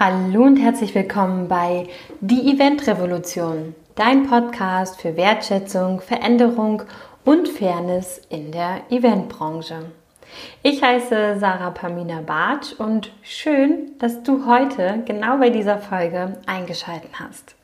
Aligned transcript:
Hallo 0.00 0.44
und 0.44 0.58
herzlich 0.58 0.94
willkommen 0.94 1.48
bei 1.48 1.88
Die 2.20 2.52
Event 2.52 2.86
Revolution, 2.86 3.74
dein 3.96 4.28
Podcast 4.28 5.00
für 5.00 5.16
Wertschätzung, 5.16 6.00
Veränderung 6.00 6.84
und 7.24 7.48
Fairness 7.48 8.20
in 8.28 8.52
der 8.52 8.82
Eventbranche. 8.90 9.86
Ich 10.62 10.84
heiße 10.84 11.40
Sarah 11.40 11.72
Pamina 11.72 12.20
Bartsch 12.20 12.74
und 12.78 13.10
schön, 13.22 13.98
dass 13.98 14.22
du 14.22 14.46
heute 14.46 15.02
genau 15.04 15.38
bei 15.38 15.50
dieser 15.50 15.78
Folge 15.78 16.34
eingeschaltet 16.46 17.10
hast. 17.18 17.56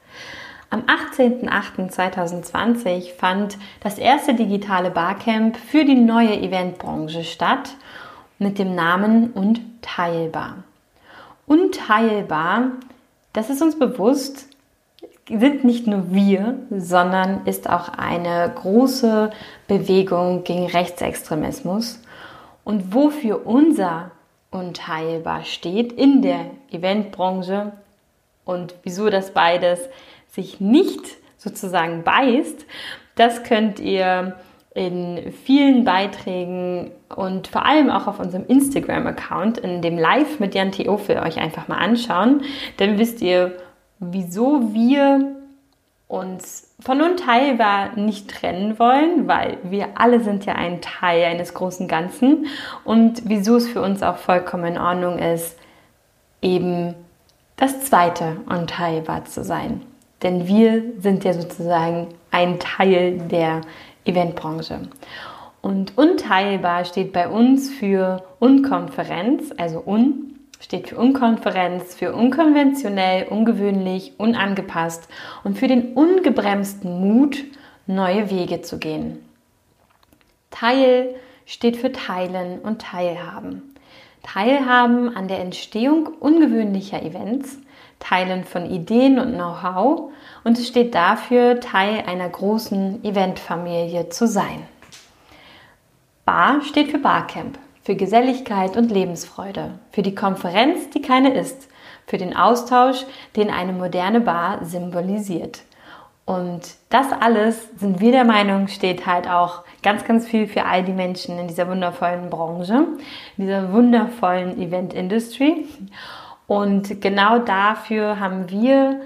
Am 0.70 0.82
18.08.2020 1.16 3.12
fand 3.16 3.58
das 3.80 3.96
erste 3.96 4.34
digitale 4.34 4.90
Barcamp 4.90 5.56
für 5.56 5.84
die 5.84 5.94
neue 5.94 6.36
Eventbranche 6.36 7.22
statt 7.22 7.76
mit 8.40 8.58
dem 8.58 8.74
Namen 8.74 9.30
und 9.30 9.60
teilbar 9.82 10.64
unteilbar, 11.46 12.72
das 13.32 13.50
ist 13.50 13.62
uns 13.62 13.78
bewusst, 13.78 14.48
sind 15.28 15.64
nicht 15.64 15.86
nur 15.86 16.12
wir, 16.12 16.58
sondern 16.70 17.46
ist 17.46 17.68
auch 17.68 17.88
eine 17.88 18.52
große 18.54 19.30
Bewegung 19.66 20.44
gegen 20.44 20.66
Rechtsextremismus. 20.66 22.00
Und 22.62 22.94
wofür 22.94 23.46
unser 23.46 24.10
Unteilbar 24.50 25.42
steht 25.44 25.92
in 25.92 26.22
der 26.22 26.46
Eventbranche 26.70 27.72
und 28.44 28.76
wieso 28.84 29.10
das 29.10 29.32
beides 29.32 29.80
sich 30.30 30.60
nicht 30.60 31.16
sozusagen 31.38 32.04
beißt, 32.04 32.64
das 33.16 33.42
könnt 33.42 33.80
ihr 33.80 34.36
in 34.74 35.32
vielen 35.44 35.84
Beiträgen 35.84 36.90
und 37.14 37.46
vor 37.46 37.64
allem 37.64 37.90
auch 37.90 38.08
auf 38.08 38.18
unserem 38.18 38.44
Instagram-Account, 38.46 39.58
in 39.58 39.82
dem 39.82 39.96
Live 39.96 40.40
mit 40.40 40.54
Jan 40.54 40.72
Theo 40.72 40.96
für 40.96 41.22
euch 41.22 41.38
einfach 41.38 41.68
mal 41.68 41.78
anschauen. 41.78 42.42
Dann 42.78 42.98
wisst 42.98 43.22
ihr, 43.22 43.56
wieso 44.00 44.74
wir 44.74 45.36
uns 46.08 46.74
von 46.80 47.00
unteilbar 47.00 47.96
nicht 47.96 48.28
trennen 48.28 48.78
wollen, 48.78 49.28
weil 49.28 49.58
wir 49.62 49.90
alle 49.94 50.20
sind 50.20 50.44
ja 50.44 50.54
ein 50.54 50.80
Teil 50.80 51.24
eines 51.24 51.54
großen 51.54 51.88
Ganzen 51.88 52.46
und 52.84 53.22
wieso 53.26 53.56
es 53.56 53.68
für 53.68 53.80
uns 53.80 54.02
auch 54.02 54.16
vollkommen 54.16 54.74
in 54.74 54.78
Ordnung 54.78 55.18
ist, 55.18 55.56
eben 56.42 56.94
das 57.56 57.82
zweite 57.82 58.38
unteilbar 58.46 59.24
zu 59.24 59.44
sein. 59.44 59.82
Denn 60.22 60.46
wir 60.46 60.82
sind 60.98 61.24
ja 61.24 61.32
sozusagen 61.32 62.08
ein 62.30 62.58
Teil 62.58 63.18
der 63.30 63.62
Eventbranche. 64.04 64.88
Und 65.62 65.96
unteilbar 65.96 66.84
steht 66.84 67.12
bei 67.12 67.28
uns 67.28 67.70
für 67.70 68.22
Unkonferenz, 68.38 69.52
also 69.56 69.82
un 69.86 70.34
steht 70.60 70.88
für 70.88 70.96
Unkonferenz, 70.96 71.94
für 71.94 72.14
unkonventionell, 72.14 73.26
ungewöhnlich, 73.28 74.14
unangepasst 74.18 75.08
und 75.42 75.58
für 75.58 75.68
den 75.68 75.92
ungebremsten 75.92 77.00
Mut, 77.00 77.44
neue 77.86 78.30
Wege 78.30 78.62
zu 78.62 78.78
gehen. 78.78 79.18
Teil 80.50 81.14
steht 81.44 81.76
für 81.76 81.92
Teilen 81.92 82.60
und 82.60 82.80
Teilhaben. 82.80 83.74
Teilhaben 84.22 85.14
an 85.14 85.28
der 85.28 85.40
Entstehung 85.40 86.06
ungewöhnlicher 86.06 87.02
Events, 87.02 87.58
Teilen 87.98 88.44
von 88.44 88.66
Ideen 88.70 89.18
und 89.18 89.34
Know-how 89.34 90.12
und 90.44 90.58
es 90.58 90.68
steht 90.68 90.94
dafür, 90.94 91.60
Teil 91.60 92.04
einer 92.06 92.28
großen 92.28 93.04
Eventfamilie 93.04 94.08
zu 94.10 94.26
sein. 94.26 94.62
Bar 96.24 96.62
steht 96.62 96.90
für 96.90 96.98
Barcamp, 96.98 97.58
für 97.82 97.96
Geselligkeit 97.96 98.76
und 98.76 98.90
Lebensfreude, 98.90 99.78
für 99.90 100.02
die 100.02 100.14
Konferenz, 100.14 100.90
die 100.90 101.02
keine 101.02 101.34
ist, 101.34 101.68
für 102.06 102.18
den 102.18 102.36
Austausch, 102.36 103.04
den 103.36 103.50
eine 103.50 103.72
moderne 103.72 104.20
Bar 104.20 104.64
symbolisiert. 104.64 105.62
Und 106.26 106.62
das 106.88 107.12
alles, 107.12 107.68
sind 107.76 108.00
wir 108.00 108.10
der 108.10 108.24
Meinung, 108.24 108.68
steht 108.68 109.06
halt 109.06 109.28
auch 109.28 109.62
ganz, 109.82 110.04
ganz 110.04 110.26
viel 110.26 110.46
für 110.46 110.64
all 110.64 110.82
die 110.82 110.92
Menschen 110.92 111.38
in 111.38 111.48
dieser 111.48 111.68
wundervollen 111.68 112.30
Branche, 112.30 112.86
in 113.36 113.44
dieser 113.44 113.70
wundervollen 113.72 114.58
Event-Industry. 114.58 115.66
Und 116.46 117.00
genau 117.00 117.38
dafür 117.38 118.20
haben 118.20 118.50
wir 118.50 119.00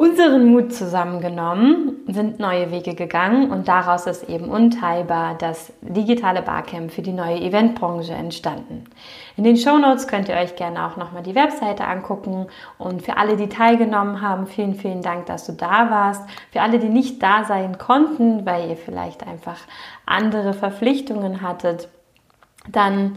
unseren 0.00 0.46
Mut 0.46 0.72
zusammengenommen, 0.72 1.96
sind 2.06 2.40
neue 2.40 2.70
Wege 2.70 2.94
gegangen 2.94 3.50
und 3.50 3.68
daraus 3.68 4.06
ist 4.06 4.30
eben 4.30 4.46
unteilbar 4.48 5.34
das 5.36 5.74
digitale 5.82 6.40
Barcamp 6.40 6.90
für 6.90 7.02
die 7.02 7.12
neue 7.12 7.38
Eventbranche 7.38 8.14
entstanden. 8.14 8.84
In 9.36 9.44
den 9.44 9.58
Show 9.58 9.76
Notes 9.76 10.08
könnt 10.08 10.30
ihr 10.30 10.36
euch 10.36 10.56
gerne 10.56 10.86
auch 10.86 10.96
nochmal 10.96 11.22
die 11.22 11.34
Webseite 11.34 11.84
angucken 11.84 12.46
und 12.78 13.02
für 13.02 13.18
alle, 13.18 13.36
die 13.36 13.50
teilgenommen 13.50 14.22
haben, 14.22 14.46
vielen, 14.46 14.74
vielen 14.74 15.02
Dank, 15.02 15.26
dass 15.26 15.44
du 15.44 15.52
da 15.52 15.90
warst. 15.90 16.26
Für 16.50 16.62
alle, 16.62 16.78
die 16.78 16.88
nicht 16.88 17.22
da 17.22 17.44
sein 17.44 17.76
konnten, 17.76 18.46
weil 18.46 18.70
ihr 18.70 18.78
vielleicht 18.78 19.26
einfach 19.26 19.58
andere 20.06 20.54
Verpflichtungen 20.54 21.42
hattet, 21.42 21.90
dann 22.66 23.16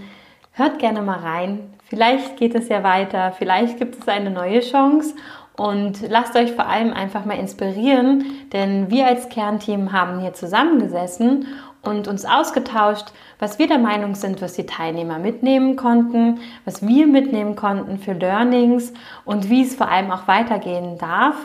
hört 0.52 0.80
gerne 0.80 1.02
mal 1.02 1.20
rein. 1.20 1.74
Vielleicht 1.94 2.38
geht 2.38 2.56
es 2.56 2.70
ja 2.70 2.82
weiter, 2.82 3.34
vielleicht 3.38 3.78
gibt 3.78 4.00
es 4.02 4.08
eine 4.08 4.32
neue 4.32 4.62
Chance. 4.62 5.14
Und 5.56 6.02
lasst 6.10 6.36
euch 6.36 6.54
vor 6.54 6.66
allem 6.66 6.92
einfach 6.92 7.24
mal 7.24 7.38
inspirieren, 7.38 8.26
denn 8.52 8.90
wir 8.90 9.06
als 9.06 9.30
Kernteam 9.30 9.92
haben 9.92 10.20
hier 10.20 10.34
zusammengesessen 10.34 11.46
und 11.84 12.08
uns 12.08 12.26
ausgetauscht, 12.26 13.12
was 13.38 13.60
wir 13.60 13.68
der 13.68 13.78
Meinung 13.78 14.16
sind, 14.16 14.42
was 14.42 14.54
die 14.54 14.66
Teilnehmer 14.66 15.20
mitnehmen 15.20 15.76
konnten, 15.76 16.40
was 16.66 16.82
wir 16.82 17.06
mitnehmen 17.06 17.56
konnten 17.56 18.00
für 18.00 18.14
Learnings 18.14 18.92
und 19.24 19.52
wie 19.52 19.62
es 19.62 19.76
vor 19.76 19.90
allem 19.90 20.10
auch 20.10 20.28
weitergehen 20.28 20.98
darf 20.98 21.36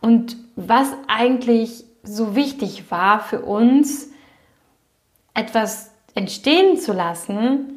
und 0.00 0.36
was 0.54 0.92
eigentlich 1.08 1.82
so 2.04 2.36
wichtig 2.36 2.92
war 2.92 3.18
für 3.18 3.40
uns, 3.40 4.12
etwas 5.34 5.90
entstehen 6.14 6.76
zu 6.76 6.92
lassen, 6.92 7.72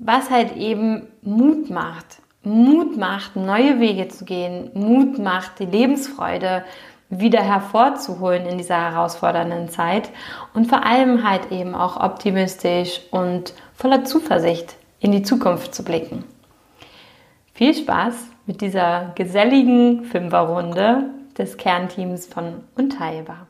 was 0.00 0.30
halt 0.30 0.56
eben 0.56 1.06
Mut 1.22 1.70
macht. 1.70 2.22
Mut 2.42 2.96
macht, 2.96 3.34
neue 3.34 3.80
Wege 3.80 4.08
zu 4.08 4.24
gehen, 4.24 4.70
Mut 4.74 5.18
macht, 5.18 5.58
die 5.58 5.66
Lebensfreude 5.66 6.64
wieder 7.08 7.42
hervorzuholen 7.42 8.46
in 8.46 8.58
dieser 8.58 8.90
herausfordernden 8.90 9.68
Zeit 9.68 10.10
und 10.54 10.66
vor 10.66 10.84
allem 10.84 11.28
halt 11.28 11.50
eben 11.50 11.74
auch 11.74 11.96
optimistisch 11.96 13.00
und 13.10 13.52
voller 13.74 14.04
Zuversicht 14.04 14.76
in 15.00 15.12
die 15.12 15.22
Zukunft 15.22 15.74
zu 15.74 15.84
blicken. 15.84 16.24
Viel 17.52 17.74
Spaß 17.74 18.14
mit 18.46 18.60
dieser 18.60 19.12
geselligen 19.14 20.04
Fünferrunde 20.04 21.10
des 21.38 21.56
Kernteams 21.56 22.26
von 22.26 22.64
Unteilbar. 22.76 23.46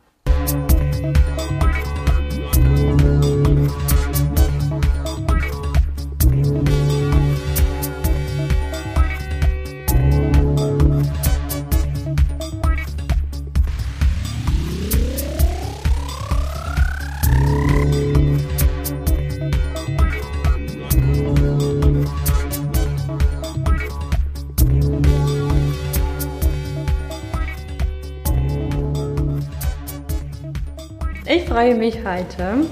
Freue 31.56 31.74
mich 31.74 32.00
heute, 32.04 32.66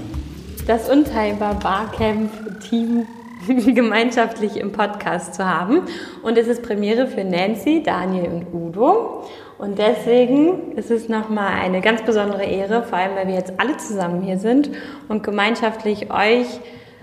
das 0.67 0.87
Unteilbar 0.91 1.55
Barcamp 1.55 2.29
Team 2.69 3.07
gemeinschaftlich 3.47 4.57
im 4.57 4.73
Podcast 4.73 5.33
zu 5.33 5.43
haben. 5.43 5.81
Und 6.21 6.37
es 6.37 6.45
ist 6.45 6.61
Premiere 6.61 7.07
für 7.07 7.23
Nancy, 7.23 7.81
Daniel 7.81 8.25
und 8.25 8.53
Udo. 8.53 9.23
Und 9.57 9.79
deswegen 9.79 10.73
ist 10.73 10.91
es 10.91 11.09
nochmal 11.09 11.53
eine 11.63 11.81
ganz 11.81 12.03
besondere 12.03 12.43
Ehre, 12.43 12.83
vor 12.83 12.99
allem 12.99 13.15
weil 13.15 13.27
wir 13.27 13.33
jetzt 13.33 13.53
alle 13.57 13.75
zusammen 13.77 14.21
hier 14.21 14.37
sind 14.37 14.69
und 15.07 15.23
gemeinschaftlich 15.23 16.11
euch 16.11 16.45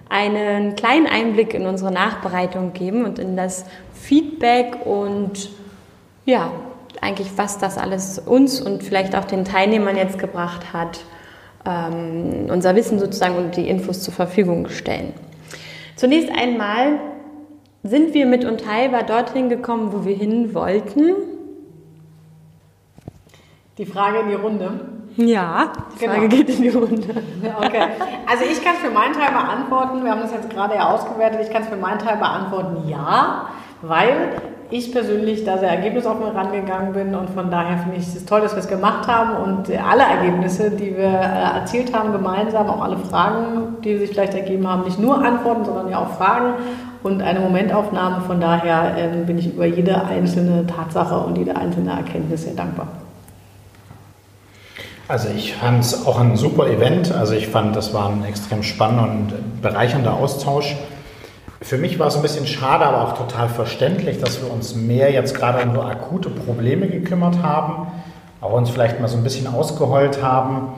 einen 0.08 0.76
kleinen 0.76 1.08
Einblick 1.08 1.52
in 1.52 1.67
unsere 1.67 1.90
Nachbereitung 1.90 2.75
geben 2.75 3.05
und 3.05 3.19
in 3.19 3.37
das 3.37 3.64
Feedback 3.93 4.87
und 4.87 5.50
ja, 6.26 6.52
eigentlich 7.00 7.32
was 7.35 7.58
das 7.58 7.76
alles 7.76 8.20
uns 8.20 8.61
und 8.61 8.85
vielleicht 8.85 9.17
auch 9.17 9.25
den 9.25 9.44
Teilnehmern 9.44 9.96
jetzt 9.96 10.20
gebracht 10.20 10.73
hat 10.73 11.00
ähm, 11.67 12.47
unser 12.50 12.75
Wissen 12.75 12.99
sozusagen 12.99 13.37
und 13.37 13.56
die 13.56 13.69
Infos 13.69 14.03
zur 14.03 14.14
Verfügung 14.14 14.69
stellen. 14.69 15.12
Zunächst 15.97 16.31
einmal 16.31 16.99
sind 17.82 18.14
wir 18.14 18.26
mit 18.26 18.44
Unteilbar 18.44 19.03
dorthin 19.03 19.49
gekommen, 19.49 19.93
wo 19.93 20.05
wir 20.05 20.17
hin 20.17 20.55
wollten. 20.55 21.14
Die 23.79 23.87
Frage 23.87 24.20
in 24.20 24.29
die 24.29 24.35
Runde. 24.35 24.70
Ja, 25.17 25.73
die 25.94 26.06
Frage 26.06 26.29
genau. 26.29 26.37
geht 26.37 26.49
in 26.56 26.62
die 26.62 26.69
Runde. 26.69 27.09
Okay. 27.56 27.82
Also 28.31 28.44
ich 28.50 28.62
kann 28.64 28.76
für 28.76 28.91
meinen 28.91 29.12
Teil 29.12 29.31
beantworten, 29.31 30.05
wir 30.05 30.11
haben 30.11 30.23
das 30.23 30.32
jetzt 30.32 30.49
gerade 30.50 30.75
ja 30.75 30.88
ausgewertet, 30.91 31.41
ich 31.43 31.50
kann 31.50 31.62
es 31.62 31.69
für 31.69 31.76
meinen 31.76 31.99
Teil 31.99 32.17
beantworten, 32.17 32.88
ja, 32.88 33.49
weil 33.82 34.41
ich 34.72 34.90
persönlich 34.90 35.44
da 35.44 35.58
sehr 35.58 35.69
ergebnisoffen 35.69 36.24
rangegangen 36.34 36.94
bin 36.94 37.14
und 37.14 37.28
von 37.30 37.50
daher 37.50 37.76
finde 37.78 37.98
ich 37.98 38.06
es 38.06 38.24
toll, 38.24 38.40
dass 38.40 38.52
wir 38.52 38.60
es 38.60 38.69
gemacht 38.69 39.06
haben 39.06 39.36
und 39.36 39.70
alle 39.70 40.02
Ergebnisse, 40.02 40.70
die 40.70 40.96
wir 40.96 41.04
äh, 41.04 41.58
erzielt 41.58 41.94
haben, 41.94 42.12
gemeinsam, 42.12 42.70
auch 42.70 42.82
alle 42.82 42.96
Fragen, 42.96 43.76
die 43.84 43.98
sich 43.98 44.10
vielleicht 44.10 44.34
ergeben 44.34 44.66
haben, 44.66 44.84
nicht 44.84 44.98
nur 44.98 45.22
Antworten, 45.22 45.66
sondern 45.66 45.90
ja 45.90 45.98
auch 45.98 46.16
Fragen 46.16 46.54
und 47.02 47.20
eine 47.20 47.40
Momentaufnahme. 47.40 48.22
Von 48.22 48.40
daher 48.40 48.96
ähm, 48.96 49.26
bin 49.26 49.36
ich 49.36 49.52
über 49.52 49.66
jede 49.66 50.06
einzelne 50.06 50.66
Tatsache 50.66 51.18
und 51.18 51.36
jede 51.36 51.54
einzelne 51.54 51.90
Erkenntnis 51.90 52.44
sehr 52.44 52.54
dankbar. 52.54 52.88
Also 55.06 55.28
ich 55.36 55.54
fand 55.54 55.84
es 55.84 56.06
auch 56.06 56.18
ein 56.18 56.36
super 56.36 56.66
Event. 56.66 57.12
Also 57.12 57.34
ich 57.34 57.48
fand, 57.48 57.76
das 57.76 57.92
war 57.92 58.08
ein 58.08 58.25
extrem 58.25 58.62
spannender 58.62 59.10
und 59.10 59.60
bereichernder 59.60 60.14
Austausch. 60.14 60.76
Für 61.62 61.79
mich 61.79 61.99
war 61.99 62.09
es 62.09 62.17
ein 62.17 62.23
bisschen 62.23 62.47
schade, 62.47 62.85
aber 62.85 63.03
auch 63.03 63.17
total 63.17 63.49
verständlich, 63.49 64.19
dass 64.19 64.43
wir 64.43 64.53
uns 64.53 64.75
mehr 64.75 65.12
jetzt 65.12 65.35
gerade 65.35 65.62
um 65.62 65.75
so 65.75 65.82
akute 65.82 66.29
Probleme 66.29 66.88
gekümmert 66.88 67.41
haben, 67.41 67.87
auch 68.41 68.53
uns 68.53 68.70
vielleicht 68.70 69.00
mal 69.00 69.06
so 69.06 69.17
ein 69.17 69.23
bisschen 69.23 69.47
ausgeheult 69.47 70.23
haben 70.23 70.75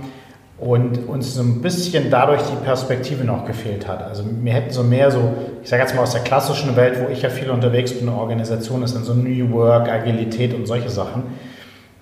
und 0.58 1.08
uns 1.08 1.34
so 1.34 1.42
ein 1.42 1.62
bisschen 1.62 2.10
dadurch 2.10 2.42
die 2.42 2.64
Perspektive 2.64 3.24
noch 3.24 3.46
gefehlt 3.46 3.88
hat. 3.88 4.02
Also 4.02 4.24
mir 4.24 4.52
hätten 4.52 4.70
so 4.70 4.82
mehr 4.82 5.10
so, 5.10 5.32
ich 5.62 5.70
sage 5.70 5.82
jetzt 5.82 5.94
mal 5.94 6.02
aus 6.02 6.12
der 6.12 6.20
klassischen 6.20 6.76
Welt, 6.76 7.00
wo 7.02 7.10
ich 7.10 7.22
ja 7.22 7.30
viel 7.30 7.50
unterwegs 7.50 7.92
bin, 7.94 8.08
Organisation 8.10 8.82
ist 8.82 8.94
dann 8.94 9.04
so 9.04 9.14
New 9.14 9.52
Work, 9.52 9.88
Agilität 9.88 10.52
und 10.52 10.66
solche 10.66 10.90
Sachen. 10.90 11.22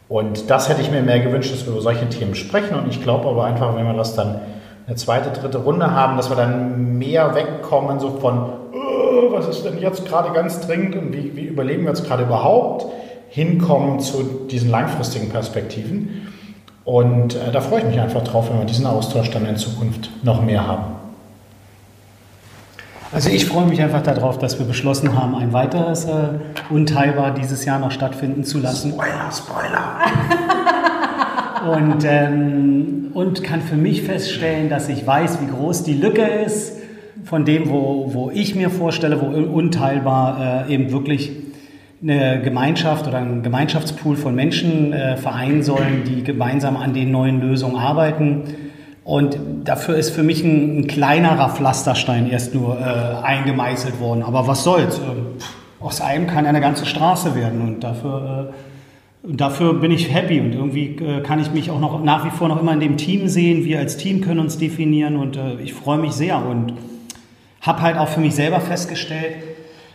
Und 0.08 0.50
das 0.50 0.69
hätte 0.69 0.82
ich 0.82 0.90
mir 0.90 1.02
mehr 1.02 1.20
gewünscht, 1.20 1.52
dass 1.52 1.64
wir 1.64 1.73
über 1.73 1.81
solche 1.81 2.08
Themen 2.08 2.34
sprechen. 2.34 2.75
Und 2.75 2.88
ich 2.88 3.00
glaube 3.00 3.29
aber 3.29 3.44
einfach, 3.44 3.76
wenn 3.76 3.87
wir 3.87 3.94
das 3.94 4.17
dann 4.17 4.40
eine 4.87 4.96
zweite, 4.96 5.31
dritte 5.31 5.58
Runde 5.58 5.93
haben, 5.93 6.17
dass 6.17 6.29
wir 6.29 6.37
dann 6.37 6.99
mehr 6.99 7.34
wegkommen 7.34 8.00
so 8.00 8.11
von, 8.19 8.52
was 9.42 9.56
ist 9.56 9.64
denn 9.64 9.78
jetzt 9.78 10.06
gerade 10.06 10.32
ganz 10.32 10.60
dringend 10.60 10.96
und 10.96 11.12
wie, 11.12 11.34
wie 11.34 11.44
überlegen 11.44 11.82
wir 11.82 11.88
jetzt 11.88 12.06
gerade 12.06 12.24
überhaupt, 12.24 12.86
hinkommen 13.28 14.00
zu 14.00 14.46
diesen 14.50 14.70
langfristigen 14.70 15.30
Perspektiven. 15.30 16.28
Und 16.84 17.34
äh, 17.36 17.50
da 17.52 17.60
freue 17.60 17.80
ich 17.80 17.86
mich 17.86 18.00
einfach 18.00 18.22
drauf, 18.24 18.50
wenn 18.50 18.58
wir 18.58 18.66
diesen 18.66 18.86
Austausch 18.86 19.30
dann 19.30 19.46
in 19.46 19.56
Zukunft 19.56 20.10
noch 20.22 20.42
mehr 20.42 20.66
haben. 20.66 20.84
Also 23.12 23.28
ich 23.28 23.46
freue 23.46 23.66
mich 23.66 23.80
einfach 23.82 24.02
darauf, 24.02 24.38
dass 24.38 24.58
wir 24.58 24.66
beschlossen 24.66 25.18
haben, 25.18 25.34
ein 25.34 25.52
weiteres 25.52 26.06
äh, 26.06 26.28
Unteilbar 26.70 27.32
dieses 27.32 27.64
Jahr 27.64 27.78
noch 27.78 27.90
stattfinden 27.90 28.44
zu 28.44 28.58
lassen. 28.58 28.92
Spoiler, 28.92 29.30
Spoiler. 29.30 29.96
und, 31.76 32.04
ähm, 32.04 33.10
und 33.12 33.44
kann 33.44 33.60
für 33.60 33.76
mich 33.76 34.02
feststellen, 34.02 34.70
dass 34.70 34.88
ich 34.88 35.06
weiß, 35.06 35.40
wie 35.42 35.46
groß 35.46 35.84
die 35.84 35.94
Lücke 35.94 36.22
ist 36.22 36.81
von 37.24 37.44
dem, 37.44 37.69
wo, 37.69 38.12
wo 38.12 38.30
ich 38.30 38.54
mir 38.54 38.70
vorstelle, 38.70 39.20
wo 39.20 39.26
unteilbar 39.26 40.66
äh, 40.69 40.74
eben 40.74 40.92
wirklich 40.92 41.30
eine 42.02 42.40
Gemeinschaft 42.42 43.06
oder 43.06 43.19
ein 43.19 43.42
Gemeinschaftspool 43.42 44.16
von 44.16 44.34
Menschen 44.34 44.92
äh, 44.92 45.16
vereinen 45.16 45.62
sollen, 45.62 46.02
die 46.04 46.24
gemeinsam 46.24 46.76
an 46.76 46.94
den 46.94 47.10
neuen 47.10 47.40
Lösungen 47.40 47.76
arbeiten. 47.76 48.42
Und 49.04 49.38
dafür 49.64 49.96
ist 49.96 50.10
für 50.10 50.22
mich 50.22 50.42
ein, 50.44 50.80
ein 50.80 50.86
kleinerer 50.86 51.50
Pflasterstein 51.50 52.28
erst 52.30 52.54
nur 52.54 52.78
äh, 52.78 53.24
eingemeißelt 53.24 54.00
worden. 54.00 54.22
Aber 54.22 54.46
was 54.46 54.64
soll's? 54.64 54.98
Ähm, 54.98 55.26
aus 55.80 56.00
einem 56.00 56.26
kann 56.26 56.46
eine 56.46 56.60
ganze 56.60 56.86
Straße 56.86 57.34
werden 57.34 57.60
und 57.60 57.84
dafür 57.84 58.50
äh, 58.50 58.52
dafür 59.24 59.74
bin 59.74 59.90
ich 59.90 60.12
happy 60.12 60.40
und 60.40 60.52
irgendwie 60.52 60.96
äh, 60.96 61.20
kann 61.22 61.40
ich 61.40 61.52
mich 61.52 61.70
auch 61.70 61.80
noch 61.80 62.02
nach 62.02 62.24
wie 62.24 62.30
vor 62.30 62.48
noch 62.48 62.60
immer 62.60 62.72
in 62.72 62.80
dem 62.80 62.96
Team 62.96 63.28
sehen. 63.28 63.64
Wir 63.64 63.78
als 63.78 63.96
Team 63.96 64.20
können 64.20 64.40
uns 64.40 64.58
definieren 64.58 65.16
und 65.16 65.36
äh, 65.36 65.60
ich 65.62 65.74
freue 65.74 65.98
mich 65.98 66.12
sehr 66.12 66.44
und 66.44 66.74
habe 67.62 67.80
halt 67.82 67.96
auch 67.96 68.08
für 68.08 68.20
mich 68.20 68.34
selber 68.34 68.60
festgestellt, 68.60 69.36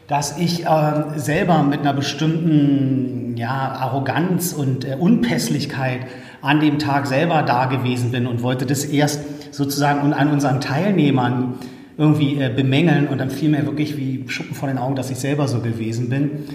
dass 0.07 0.37
ich 0.37 0.65
äh, 0.65 1.03
selber 1.17 1.63
mit 1.63 1.81
einer 1.81 1.93
bestimmten 1.93 3.35
ja, 3.35 3.49
Arroganz 3.51 4.53
und 4.53 4.85
äh, 4.85 4.95
Unpässlichkeit 4.95 6.07
an 6.41 6.61
dem 6.61 6.79
Tag 6.79 7.07
selber 7.07 7.43
da 7.43 7.65
gewesen 7.65 8.11
bin 8.11 8.25
und 8.25 8.41
wollte 8.41 8.65
das 8.65 8.85
erst 8.85 9.53
sozusagen 9.53 10.13
an 10.13 10.31
unseren 10.31 10.61
Teilnehmern 10.61 11.55
irgendwie 11.97 12.41
äh, 12.41 12.49
bemängeln 12.55 13.07
und 13.07 13.17
dann 13.17 13.29
fiel 13.29 13.49
mir 13.49 13.65
wirklich 13.65 13.97
wie 13.97 14.23
Schuppen 14.29 14.55
vor 14.55 14.69
den 14.69 14.77
Augen, 14.77 14.95
dass 14.95 15.11
ich 15.11 15.17
selber 15.17 15.47
so 15.47 15.59
gewesen 15.59 16.09
bin. 16.09 16.45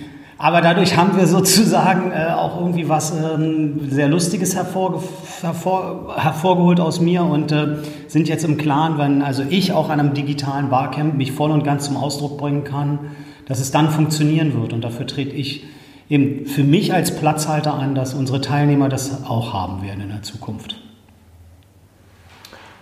Aber 0.42 0.60
dadurch 0.60 0.96
haben 0.96 1.16
wir 1.16 1.28
sozusagen 1.28 2.10
äh, 2.10 2.32
auch 2.32 2.58
irgendwie 2.58 2.88
was 2.88 3.12
ähm, 3.12 3.88
sehr 3.88 4.08
Lustiges 4.08 4.56
hervorge 4.56 4.98
hervor 5.40 6.16
hervorgeholt 6.16 6.80
aus 6.80 7.00
mir 7.00 7.22
und 7.22 7.52
äh, 7.52 7.76
sind 8.08 8.26
jetzt 8.26 8.44
im 8.44 8.56
Klaren, 8.56 8.98
wenn 8.98 9.22
also 9.22 9.44
ich 9.48 9.72
auch 9.72 9.88
an 9.88 10.00
einem 10.00 10.14
digitalen 10.14 10.68
Barcamp 10.68 11.14
mich 11.14 11.30
voll 11.30 11.52
und 11.52 11.62
ganz 11.62 11.84
zum 11.84 11.96
Ausdruck 11.96 12.38
bringen 12.38 12.64
kann, 12.64 12.98
dass 13.46 13.60
es 13.60 13.70
dann 13.70 13.90
funktionieren 13.90 14.60
wird. 14.60 14.72
Und 14.72 14.82
dafür 14.82 15.06
trete 15.06 15.30
ich 15.30 15.62
eben 16.08 16.46
für 16.46 16.64
mich 16.64 16.92
als 16.92 17.14
Platzhalter 17.14 17.74
an, 17.74 17.94
dass 17.94 18.12
unsere 18.12 18.40
Teilnehmer 18.40 18.88
das 18.88 19.24
auch 19.24 19.52
haben 19.52 19.84
werden 19.84 20.00
in 20.00 20.08
der 20.08 20.22
Zukunft. 20.22 20.74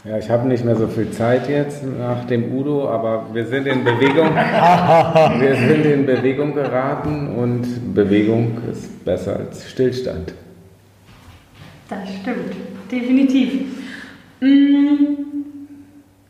Ja, 0.02 0.16
ich 0.16 0.30
habe 0.30 0.48
nicht 0.48 0.64
mehr 0.64 0.76
so 0.76 0.86
viel 0.86 1.10
Zeit 1.10 1.46
jetzt 1.50 1.84
nach 1.84 2.24
dem 2.24 2.54
Udo, 2.56 2.88
aber 2.88 3.26
wir 3.34 3.44
sind 3.44 3.66
in 3.66 3.84
Bewegung. 3.84 4.34
wir 4.34 5.56
sind 5.56 5.84
in 5.84 6.06
Bewegung 6.06 6.54
geraten 6.54 7.34
und 7.36 7.94
Bewegung 7.94 8.56
ist 8.70 9.04
besser 9.04 9.36
als 9.36 9.68
Stillstand. 9.68 10.32
Das 11.90 12.08
stimmt, 12.08 12.54
definitiv. 12.90 13.52
Mm, 14.40 15.20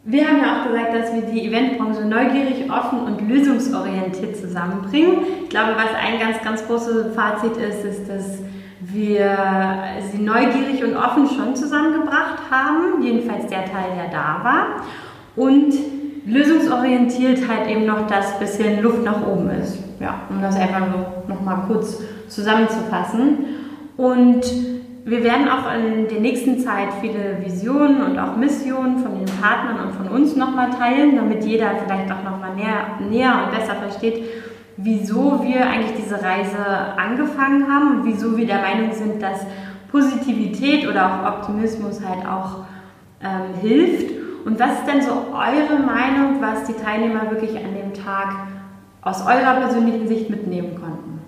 wir 0.03 0.27
haben 0.27 0.39
ja 0.39 0.63
auch 0.63 0.67
gesagt, 0.67 0.93
dass 0.93 1.15
wir 1.15 1.23
die 1.33 1.47
Eventbranche 1.47 2.05
neugierig, 2.07 2.69
offen 2.69 2.99
und 3.01 3.29
lösungsorientiert 3.29 4.37
zusammenbringen. 4.37 5.19
Ich 5.45 5.51
glaube, 5.51 5.77
was 5.77 5.95
ein 5.95 6.19
ganz, 6.19 6.43
ganz 6.43 6.67
großes 6.67 7.15
Fazit 7.15 7.57
ist, 7.57 7.85
ist, 7.85 8.09
dass 8.09 8.39
wir 8.81 9.37
sie 10.11 10.23
neugierig 10.23 10.83
und 10.83 10.97
offen 10.97 11.29
schon 11.29 11.55
zusammengebracht 11.55 12.39
haben, 12.51 13.03
jedenfalls 13.03 13.47
der 13.47 13.65
Teil, 13.65 13.91
der 13.97 14.11
da 14.11 14.41
war. 14.43 14.67
Und 15.37 15.75
lösungsorientiert 16.27 17.49
halt 17.49 17.69
eben 17.69 17.87
noch 17.87 18.07
das 18.07 18.39
bisschen 18.39 18.83
Luft 18.83 19.05
nach 19.05 19.27
oben 19.27 19.51
ist. 19.51 19.79
Ja, 20.01 20.21
um 20.31 20.41
das 20.41 20.57
einfach 20.57 20.87
so 20.93 21.33
nochmal 21.33 21.65
kurz 21.67 22.03
zusammenzufassen. 22.29 23.39
Und 23.97 24.43
wir 25.05 25.25
werden 25.25 25.49
auch 25.49 25.73
in 25.75 26.09
der 26.09 26.21
nächsten 26.21 26.59
Zeit 26.59 26.89
viele 27.01 27.39
Visionen 27.45 28.03
und 28.03 28.19
auch 28.19 28.37
Missionen 28.37 28.99
von 28.99 29.15
den 29.15 29.27
Partnern 29.41 29.87
und 29.87 29.95
von 29.95 30.09
uns 30.09 30.37
nochmal 30.37 30.71
teilen, 30.71 31.17
damit 31.17 31.45
jeder 31.45 31.71
vielleicht 31.85 32.11
auch 32.11 32.23
nochmal 32.23 32.55
näher, 32.55 33.11
näher 33.11 33.45
und 33.45 33.59
besser 33.59 33.75
versteht, 33.75 34.23
wieso 34.83 35.43
wir 35.45 35.67
eigentlich 35.67 35.97
diese 35.97 36.23
Reise 36.23 36.59
angefangen 36.97 37.71
haben 37.71 37.99
und 37.99 38.05
wieso 38.07 38.37
wir 38.37 38.47
der 38.47 38.61
Meinung 38.61 38.93
sind, 38.93 39.23
dass 39.23 39.47
Positivität 39.91 40.89
oder 40.89 41.07
auch 41.07 41.39
Optimismus 41.39 42.01
halt 42.07 42.27
auch 42.27 42.65
ähm, 43.23 43.55
hilft. 43.61 44.11
Und 44.45 44.59
was 44.59 44.73
ist 44.73 44.87
denn 44.87 45.03
so 45.03 45.13
eure 45.33 45.83
Meinung, 45.83 46.41
was 46.41 46.65
die 46.65 46.73
Teilnehmer 46.73 47.31
wirklich 47.31 47.57
an 47.57 47.75
dem 47.75 47.93
Tag 47.93 48.47
aus 49.03 49.23
eurer 49.23 49.61
persönlichen 49.61 50.09
Sicht 50.09 50.31
mitnehmen 50.31 50.75
konnten? 50.77 51.21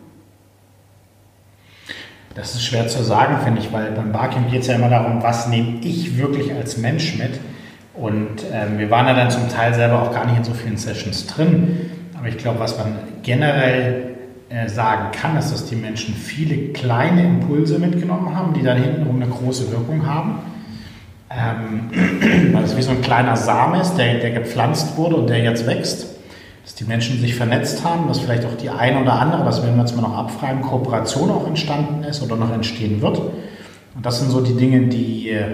Das 2.34 2.54
ist 2.54 2.64
schwer 2.64 2.88
zu 2.88 3.02
sagen, 3.02 3.38
finde 3.44 3.60
ich, 3.60 3.72
weil 3.72 3.90
beim 3.90 4.12
Barcamp 4.12 4.50
geht 4.50 4.62
es 4.62 4.66
ja 4.66 4.76
immer 4.76 4.88
darum, 4.88 5.22
was 5.22 5.48
nehme 5.48 5.80
ich 5.82 6.16
wirklich 6.16 6.54
als 6.54 6.78
Mensch 6.78 7.18
mit. 7.18 7.40
Und 7.94 8.44
ähm, 8.50 8.78
wir 8.78 8.90
waren 8.90 9.06
ja 9.06 9.12
dann 9.12 9.30
zum 9.30 9.50
Teil 9.50 9.74
selber 9.74 10.00
auch 10.00 10.14
gar 10.14 10.24
nicht 10.24 10.38
in 10.38 10.44
so 10.44 10.54
vielen 10.54 10.78
Sessions 10.78 11.26
drin. 11.26 11.90
Aber 12.22 12.28
ich 12.28 12.38
glaube, 12.38 12.60
was 12.60 12.78
man 12.78 12.98
generell 13.24 14.14
äh, 14.48 14.68
sagen 14.68 15.10
kann, 15.10 15.36
ist, 15.36 15.50
dass 15.50 15.68
die 15.68 15.74
Menschen 15.74 16.14
viele 16.14 16.68
kleine 16.68 17.24
Impulse 17.24 17.80
mitgenommen 17.80 18.36
haben, 18.36 18.54
die 18.54 18.62
dann 18.62 18.80
hintenrum 18.80 19.20
eine 19.20 19.28
große 19.28 19.72
Wirkung 19.72 20.06
haben. 20.06 20.38
Ähm, 21.28 21.90
weil 22.54 22.62
es 22.62 22.76
wie 22.76 22.82
so 22.82 22.92
ein 22.92 23.02
kleiner 23.02 23.34
Same 23.34 23.80
ist, 23.80 23.96
der, 23.96 24.20
der 24.20 24.30
gepflanzt 24.30 24.96
wurde 24.96 25.16
und 25.16 25.30
der 25.30 25.38
jetzt 25.38 25.66
wächst. 25.66 26.14
Dass 26.62 26.76
die 26.76 26.84
Menschen 26.84 27.18
sich 27.18 27.34
vernetzt 27.34 27.84
haben, 27.84 28.06
dass 28.06 28.20
vielleicht 28.20 28.44
auch 28.44 28.56
die 28.56 28.70
ein 28.70 29.02
oder 29.02 29.14
andere, 29.14 29.42
das 29.42 29.60
werden 29.60 29.74
wir 29.74 29.82
jetzt 29.82 29.96
mal 29.96 30.02
noch 30.02 30.16
abfragen, 30.16 30.62
Kooperation 30.62 31.28
auch 31.28 31.48
entstanden 31.48 32.04
ist 32.04 32.22
oder 32.22 32.36
noch 32.36 32.52
entstehen 32.52 33.02
wird. 33.02 33.18
Und 33.18 34.06
das 34.06 34.20
sind 34.20 34.30
so 34.30 34.40
die 34.40 34.54
Dinge, 34.54 34.86
die 34.86 35.30
äh, 35.30 35.46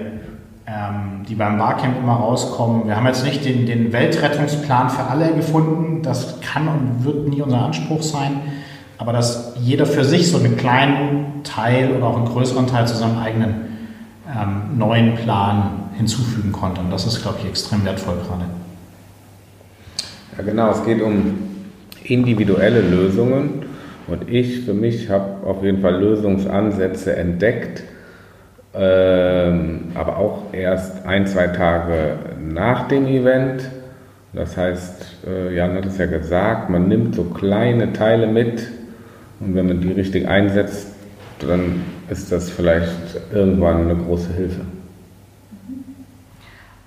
ähm, 0.68 1.24
die 1.26 1.34
beim 1.34 1.56
Barcamp 1.56 1.98
immer 1.98 2.16
rauskommen. 2.16 2.86
Wir 2.86 2.96
haben 2.96 3.06
jetzt 3.06 3.24
nicht 3.24 3.42
den, 3.44 3.64
den 3.64 3.90
Weltrettungsplan 3.90 4.90
für 4.90 5.04
alle 5.04 5.32
gefunden. 5.32 6.02
Das 6.02 6.40
kann 6.42 6.68
und 6.68 7.04
wird 7.04 7.26
nie 7.26 7.40
unser 7.40 7.62
Anspruch 7.62 8.02
sein. 8.02 8.40
Aber 8.98 9.14
dass 9.14 9.54
jeder 9.58 9.86
für 9.86 10.04
sich 10.04 10.30
so 10.30 10.38
einen 10.38 10.58
kleinen 10.58 11.42
Teil 11.42 11.92
oder 11.92 12.06
auch 12.06 12.16
einen 12.16 12.26
größeren 12.26 12.66
Teil 12.66 12.86
zu 12.86 12.96
seinem 12.96 13.18
eigenen 13.18 13.54
ähm, 14.28 14.76
neuen 14.76 15.14
Plan 15.14 15.70
hinzufügen 15.96 16.52
konnte. 16.52 16.82
Und 16.82 16.90
das 16.90 17.06
ist, 17.06 17.22
glaube 17.22 17.38
ich, 17.40 17.48
extrem 17.48 17.84
wertvoll 17.86 18.16
gerade. 18.16 18.44
Ja, 20.36 20.44
genau. 20.44 20.70
Es 20.70 20.84
geht 20.84 21.00
um 21.00 21.38
individuelle 22.04 22.82
Lösungen. 22.82 23.62
Und 24.06 24.28
ich 24.28 24.66
für 24.66 24.74
mich 24.74 25.08
habe 25.08 25.46
auf 25.46 25.62
jeden 25.62 25.80
Fall 25.80 25.98
Lösungsansätze 25.98 27.16
entdeckt, 27.16 27.84
ähm, 28.78 29.92
aber 29.94 30.18
auch 30.18 30.42
erst 30.52 31.04
ein, 31.04 31.26
zwei 31.26 31.48
Tage 31.48 32.18
nach 32.40 32.86
dem 32.86 33.06
Event. 33.06 33.68
Das 34.32 34.56
heißt, 34.56 35.26
äh, 35.26 35.54
Jan 35.54 35.74
hat 35.74 35.86
es 35.86 35.98
ja 35.98 36.06
gesagt, 36.06 36.70
man 36.70 36.86
nimmt 36.86 37.16
so 37.16 37.24
kleine 37.24 37.92
Teile 37.92 38.26
mit 38.26 38.68
Und 39.40 39.54
wenn 39.54 39.66
man 39.66 39.80
die 39.80 39.92
richtig 39.92 40.28
einsetzt, 40.28 40.88
dann 41.40 41.82
ist 42.08 42.30
das 42.30 42.50
vielleicht 42.50 43.20
irgendwann 43.32 43.90
eine 43.90 43.96
große 43.96 44.32
Hilfe. 44.32 44.60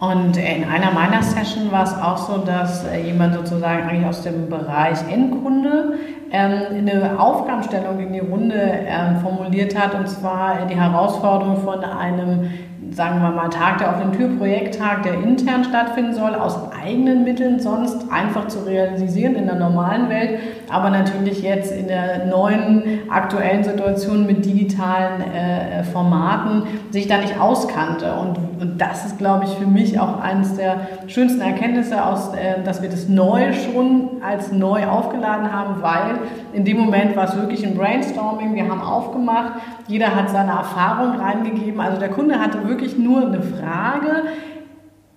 Und 0.02 0.36
in 0.36 0.64
einer 0.64 0.90
meiner 0.90 1.22
Sessions 1.22 1.72
war 1.72 1.84
es 1.84 1.94
auch 1.94 2.18
so, 2.18 2.38
dass 2.40 2.88
äh, 2.88 3.04
jemand 3.04 3.36
sozusagen 3.36 3.88
eigentlich 3.88 4.08
aus 4.08 4.24
dem 4.24 4.50
Bereich 4.50 4.98
Endkunde 5.08 5.94
ähm, 6.32 6.62
eine 6.76 7.20
Aufgabenstellung 7.20 8.00
in 8.00 8.12
die 8.12 8.20
Runde 8.20 8.56
ähm, 8.58 9.18
formuliert 9.22 9.80
hat, 9.80 9.94
und 9.94 10.10
zwar 10.10 10.66
die 10.66 10.76
Herausforderung 10.76 11.58
von 11.58 11.84
einem 11.84 12.50
sagen 12.94 13.22
wir 13.22 13.30
mal, 13.30 13.50
Tag 13.50 13.78
der 13.78 13.90
offenen 13.90 14.12
Tür, 14.12 14.38
Projekttag, 14.38 15.04
der 15.04 15.14
intern 15.14 15.64
stattfinden 15.64 16.14
soll, 16.14 16.36
aus 16.36 16.58
eigenen 16.84 17.24
Mitteln 17.24 17.60
sonst 17.60 18.12
einfach 18.12 18.48
zu 18.48 18.66
realisieren 18.66 19.36
in 19.36 19.46
der 19.46 19.56
normalen 19.56 20.10
Welt, 20.10 20.40
aber 20.72 20.90
natürlich 20.90 21.42
jetzt 21.42 21.72
in 21.72 21.88
der 21.88 22.26
neuen 22.26 23.02
aktuellen 23.10 23.64
Situation 23.64 24.26
mit 24.26 24.46
digitalen 24.46 25.22
äh, 25.22 25.84
Formaten 25.84 26.64
sich 26.92 27.08
da 27.08 27.18
nicht 27.18 27.40
auskannte. 27.40 28.14
Und, 28.14 28.38
und 28.62 28.80
das 28.80 29.06
ist, 29.06 29.18
glaube 29.18 29.46
ich, 29.46 29.52
für 29.52 29.68
mich 29.68 30.00
auch 30.00 30.20
eines 30.20 30.56
der 30.56 30.88
schönsten 31.08 31.42
Erkenntnisse, 31.42 32.04
aus, 32.06 32.34
äh, 32.34 32.64
dass 32.64 32.82
wir 32.82 32.90
das 32.90 33.10
neu 33.10 33.54
schon 33.54 34.22
als 34.26 34.52
neu 34.52 34.88
aufgeladen 34.88 35.52
haben, 35.52 35.82
weil 35.82 36.20
in 36.54 36.66
dem 36.66 36.78
Moment 36.78 37.16
war 37.16 37.26
es 37.26 37.36
wirklich 37.36 37.66
ein 37.66 37.76
Brainstorming, 37.76 38.56
wir 38.56 38.70
haben 38.70 38.82
aufgemacht, 38.82 39.54
jeder 39.88 40.16
hat 40.16 40.30
seine 40.30 40.52
Erfahrung 40.52 41.20
reingegeben, 41.20 41.80
also 41.80 42.00
der 42.00 42.10
Kunde 42.10 42.40
hatte 42.40 42.68
wirklich 42.68 42.98
nur 42.98 43.26
eine 43.26 43.42
Frage, 43.42 44.24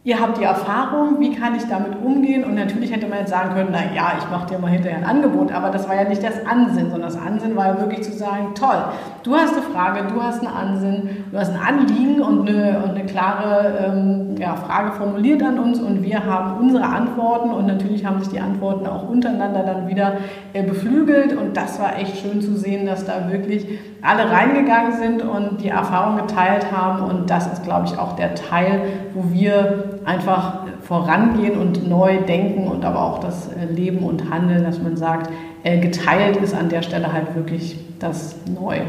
ihr 0.04 0.20
habt 0.20 0.38
die 0.38 0.44
Erfahrung, 0.44 1.18
wie 1.18 1.34
kann 1.34 1.56
ich 1.56 1.64
damit 1.66 1.96
umgehen? 2.04 2.44
Und 2.44 2.54
natürlich 2.54 2.92
hätte 2.92 3.06
man 3.06 3.20
jetzt 3.20 3.30
sagen 3.30 3.54
können, 3.54 3.70
na 3.72 3.94
ja, 3.94 4.12
ich 4.18 4.30
mache 4.30 4.46
dir 4.46 4.58
mal 4.58 4.70
hinterher 4.70 4.98
ein 4.98 5.04
Angebot, 5.04 5.50
aber 5.50 5.70
das 5.70 5.88
war 5.88 5.96
ja 5.96 6.06
nicht 6.06 6.22
das 6.22 6.44
Ansinn, 6.44 6.90
sondern 6.90 7.10
das 7.10 7.18
Ansinn 7.18 7.56
war 7.56 7.68
ja 7.68 7.80
wirklich 7.80 8.02
zu 8.02 8.12
sagen, 8.12 8.54
toll, 8.54 8.84
du 9.22 9.34
hast 9.34 9.54
eine 9.54 9.62
Frage, 9.62 10.06
du 10.12 10.22
hast 10.22 10.40
einen 10.40 10.54
Ansinn, 10.54 11.24
du 11.32 11.38
hast 11.38 11.52
ein 11.52 11.58
Anliegen 11.58 12.20
und 12.20 12.46
eine, 12.46 12.82
und 12.84 12.90
eine 12.90 13.06
klare 13.06 13.78
ähm, 13.82 14.34
ja, 14.38 14.56
Frage 14.56 14.92
formuliert 14.92 15.42
an 15.42 15.58
uns 15.58 15.80
und 15.80 16.02
wir 16.02 16.22
haben 16.22 16.60
unsere 16.60 16.84
Antworten 16.84 17.50
und 17.50 17.66
natürlich 17.66 18.04
haben 18.04 18.18
sich 18.18 18.28
die 18.28 18.40
Antworten 18.40 18.86
auch 18.86 19.08
untereinander 19.08 19.62
dann 19.62 19.88
wieder 19.88 20.18
äh, 20.52 20.62
beflügelt 20.62 21.34
und 21.34 21.56
das 21.56 21.80
war 21.80 21.98
echt 21.98 22.18
schön 22.18 22.42
zu 22.42 22.56
sehen, 22.56 22.84
dass 22.84 23.06
da 23.06 23.32
wirklich 23.32 23.66
alle 24.02 24.30
reingegangen 24.30 24.92
sind 24.98 25.22
und 25.22 25.62
die 25.62 25.68
Erfahrung 25.68 26.16
geteilt 26.16 26.66
haben 26.70 27.04
und 27.04 27.30
das 27.30 27.50
ist, 27.50 27.64
glaube 27.64 27.86
ich, 27.86 27.98
auch 27.98 28.16
der 28.16 28.34
Teil, 28.34 28.82
wo 29.14 29.32
wir 29.32 29.93
einfach 30.04 30.60
vorangehen 30.82 31.58
und 31.58 31.88
neu 31.88 32.18
denken 32.22 32.68
und 32.68 32.84
aber 32.84 33.02
auch 33.02 33.18
das 33.18 33.48
äh, 33.48 33.72
Leben 33.72 33.98
und 33.98 34.30
Handeln, 34.30 34.64
dass 34.64 34.80
man 34.80 34.96
sagt, 34.96 35.30
äh, 35.62 35.78
geteilt 35.78 36.36
ist 36.36 36.54
an 36.54 36.68
der 36.68 36.82
Stelle 36.82 37.12
halt 37.12 37.34
wirklich 37.34 37.78
das 37.98 38.36
Neue. 38.46 38.82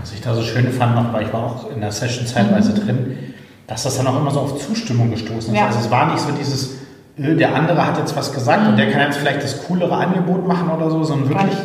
Was 0.00 0.12
ich 0.12 0.20
da 0.20 0.34
so 0.34 0.42
schön 0.42 0.70
fand 0.72 0.94
noch, 0.94 1.12
weil 1.12 1.26
ich 1.26 1.32
war 1.32 1.44
auch 1.44 1.70
in 1.70 1.80
der 1.80 1.92
Session 1.92 2.26
zeitweise 2.26 2.72
mhm. 2.72 2.86
drin, 2.86 3.16
dass 3.66 3.82
das 3.82 3.96
dann 3.96 4.06
auch 4.06 4.18
immer 4.18 4.30
so 4.30 4.40
auf 4.40 4.58
Zustimmung 4.66 5.10
gestoßen 5.10 5.52
ist. 5.52 5.60
Ja. 5.60 5.66
Also 5.66 5.80
es 5.80 5.90
war 5.90 6.10
nicht 6.10 6.20
so 6.20 6.32
dieses, 6.32 6.78
äh, 7.18 7.34
der 7.34 7.54
andere 7.54 7.86
hat 7.86 7.98
jetzt 7.98 8.16
was 8.16 8.32
gesagt 8.32 8.62
mhm. 8.62 8.68
und 8.70 8.76
der 8.76 8.90
kann 8.90 9.02
jetzt 9.02 9.18
vielleicht 9.18 9.42
das 9.42 9.66
coolere 9.66 9.96
Angebot 9.96 10.46
machen 10.46 10.70
oder 10.70 10.90
so, 10.90 11.02
sondern 11.04 11.30
wirklich 11.30 11.56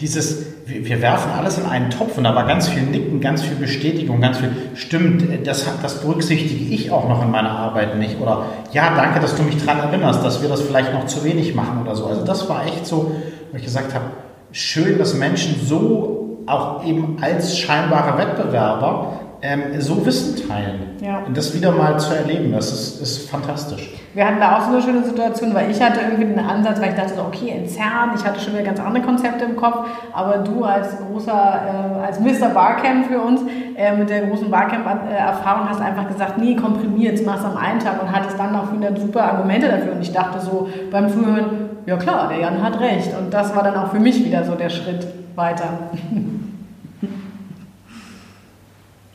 dieses, 0.00 0.51
wir 0.66 1.02
werfen 1.02 1.32
alles 1.32 1.58
in 1.58 1.66
einen 1.66 1.90
Topf 1.90 2.16
und 2.18 2.24
da 2.24 2.34
war 2.34 2.46
ganz 2.46 2.68
viel 2.68 2.82
Nicken, 2.82 3.20
ganz 3.20 3.42
viel 3.42 3.56
Bestätigung, 3.56 4.20
ganz 4.20 4.38
viel, 4.38 4.50
stimmt, 4.74 5.46
das, 5.46 5.66
das 5.82 6.00
berücksichtige 6.00 6.72
ich 6.72 6.90
auch 6.90 7.08
noch 7.08 7.22
in 7.22 7.30
meiner 7.30 7.50
Arbeit 7.50 7.98
nicht. 7.98 8.20
Oder 8.20 8.44
ja, 8.72 8.94
danke, 8.94 9.20
dass 9.20 9.34
du 9.34 9.42
mich 9.42 9.64
daran 9.64 9.80
erinnerst, 9.80 10.24
dass 10.24 10.40
wir 10.40 10.48
das 10.48 10.60
vielleicht 10.60 10.92
noch 10.92 11.06
zu 11.06 11.24
wenig 11.24 11.54
machen 11.54 11.80
oder 11.82 11.96
so. 11.96 12.06
Also 12.06 12.24
das 12.24 12.48
war 12.48 12.64
echt 12.66 12.86
so, 12.86 13.12
wo 13.50 13.56
ich 13.56 13.64
gesagt 13.64 13.92
habe, 13.94 14.04
schön, 14.52 14.98
dass 14.98 15.14
Menschen 15.14 15.56
so 15.64 16.38
auch 16.46 16.84
eben 16.84 17.18
als 17.20 17.58
scheinbare 17.58 18.18
Wettbewerber 18.18 19.20
ähm, 19.42 19.80
so 19.80 20.06
Wissen 20.06 20.48
teilen. 20.48 20.80
Ja. 21.00 21.18
Und 21.26 21.36
das 21.36 21.52
wieder 21.54 21.72
mal 21.72 21.98
zu 21.98 22.14
erleben, 22.14 22.52
das 22.52 22.72
ist, 22.72 23.02
ist 23.02 23.30
fantastisch. 23.30 23.90
Wir 24.14 24.26
hatten 24.26 24.40
da 24.40 24.56
auch 24.56 24.62
so 24.62 24.72
eine 24.72 24.82
schöne 24.82 25.02
Situation, 25.02 25.52
weil 25.54 25.70
ich 25.70 25.82
hatte 25.82 26.00
irgendwie 26.00 26.26
den 26.26 26.38
Ansatz, 26.38 26.80
weil 26.80 26.90
ich 26.90 26.94
dachte 26.94 27.14
so, 27.14 27.22
okay, 27.22 27.48
entzerren, 27.50 28.10
ich 28.14 28.24
hatte 28.24 28.38
schon 28.38 28.52
wieder 28.52 28.62
ganz 28.62 28.78
andere 28.78 29.02
Konzepte 29.02 29.44
im 29.44 29.56
Kopf, 29.56 29.86
aber 30.12 30.38
du 30.38 30.62
als 30.64 30.96
großer, 30.98 31.32
äh, 31.32 32.06
als 32.06 32.20
Mr. 32.20 32.50
Barcamp 32.50 33.06
für 33.06 33.20
uns, 33.20 33.40
äh, 33.74 33.96
mit 33.96 34.10
der 34.10 34.26
großen 34.26 34.50
Barcamp-Erfahrung 34.50 35.68
hast 35.68 35.80
einfach 35.80 36.06
gesagt, 36.08 36.38
nee, 36.38 36.54
komprimiert, 36.54 37.18
mach's 37.24 37.44
am 37.44 37.56
einen 37.56 37.80
Tag 37.80 38.00
und 38.02 38.12
hattest 38.12 38.38
dann 38.38 38.54
auch 38.54 38.72
wieder 38.72 38.94
super 38.96 39.24
Argumente 39.24 39.68
dafür 39.68 39.92
und 39.92 40.02
ich 40.02 40.12
dachte 40.12 40.40
so 40.40 40.68
beim 40.90 41.08
Zuhören, 41.08 41.70
ja 41.86 41.96
klar, 41.96 42.28
der 42.28 42.38
Jan 42.38 42.62
hat 42.62 42.78
recht 42.78 43.10
und 43.18 43.32
das 43.32 43.56
war 43.56 43.64
dann 43.64 43.76
auch 43.76 43.90
für 43.90 43.98
mich 43.98 44.24
wieder 44.24 44.44
so 44.44 44.54
der 44.54 44.70
Schritt 44.70 45.06
weiter. 45.34 45.64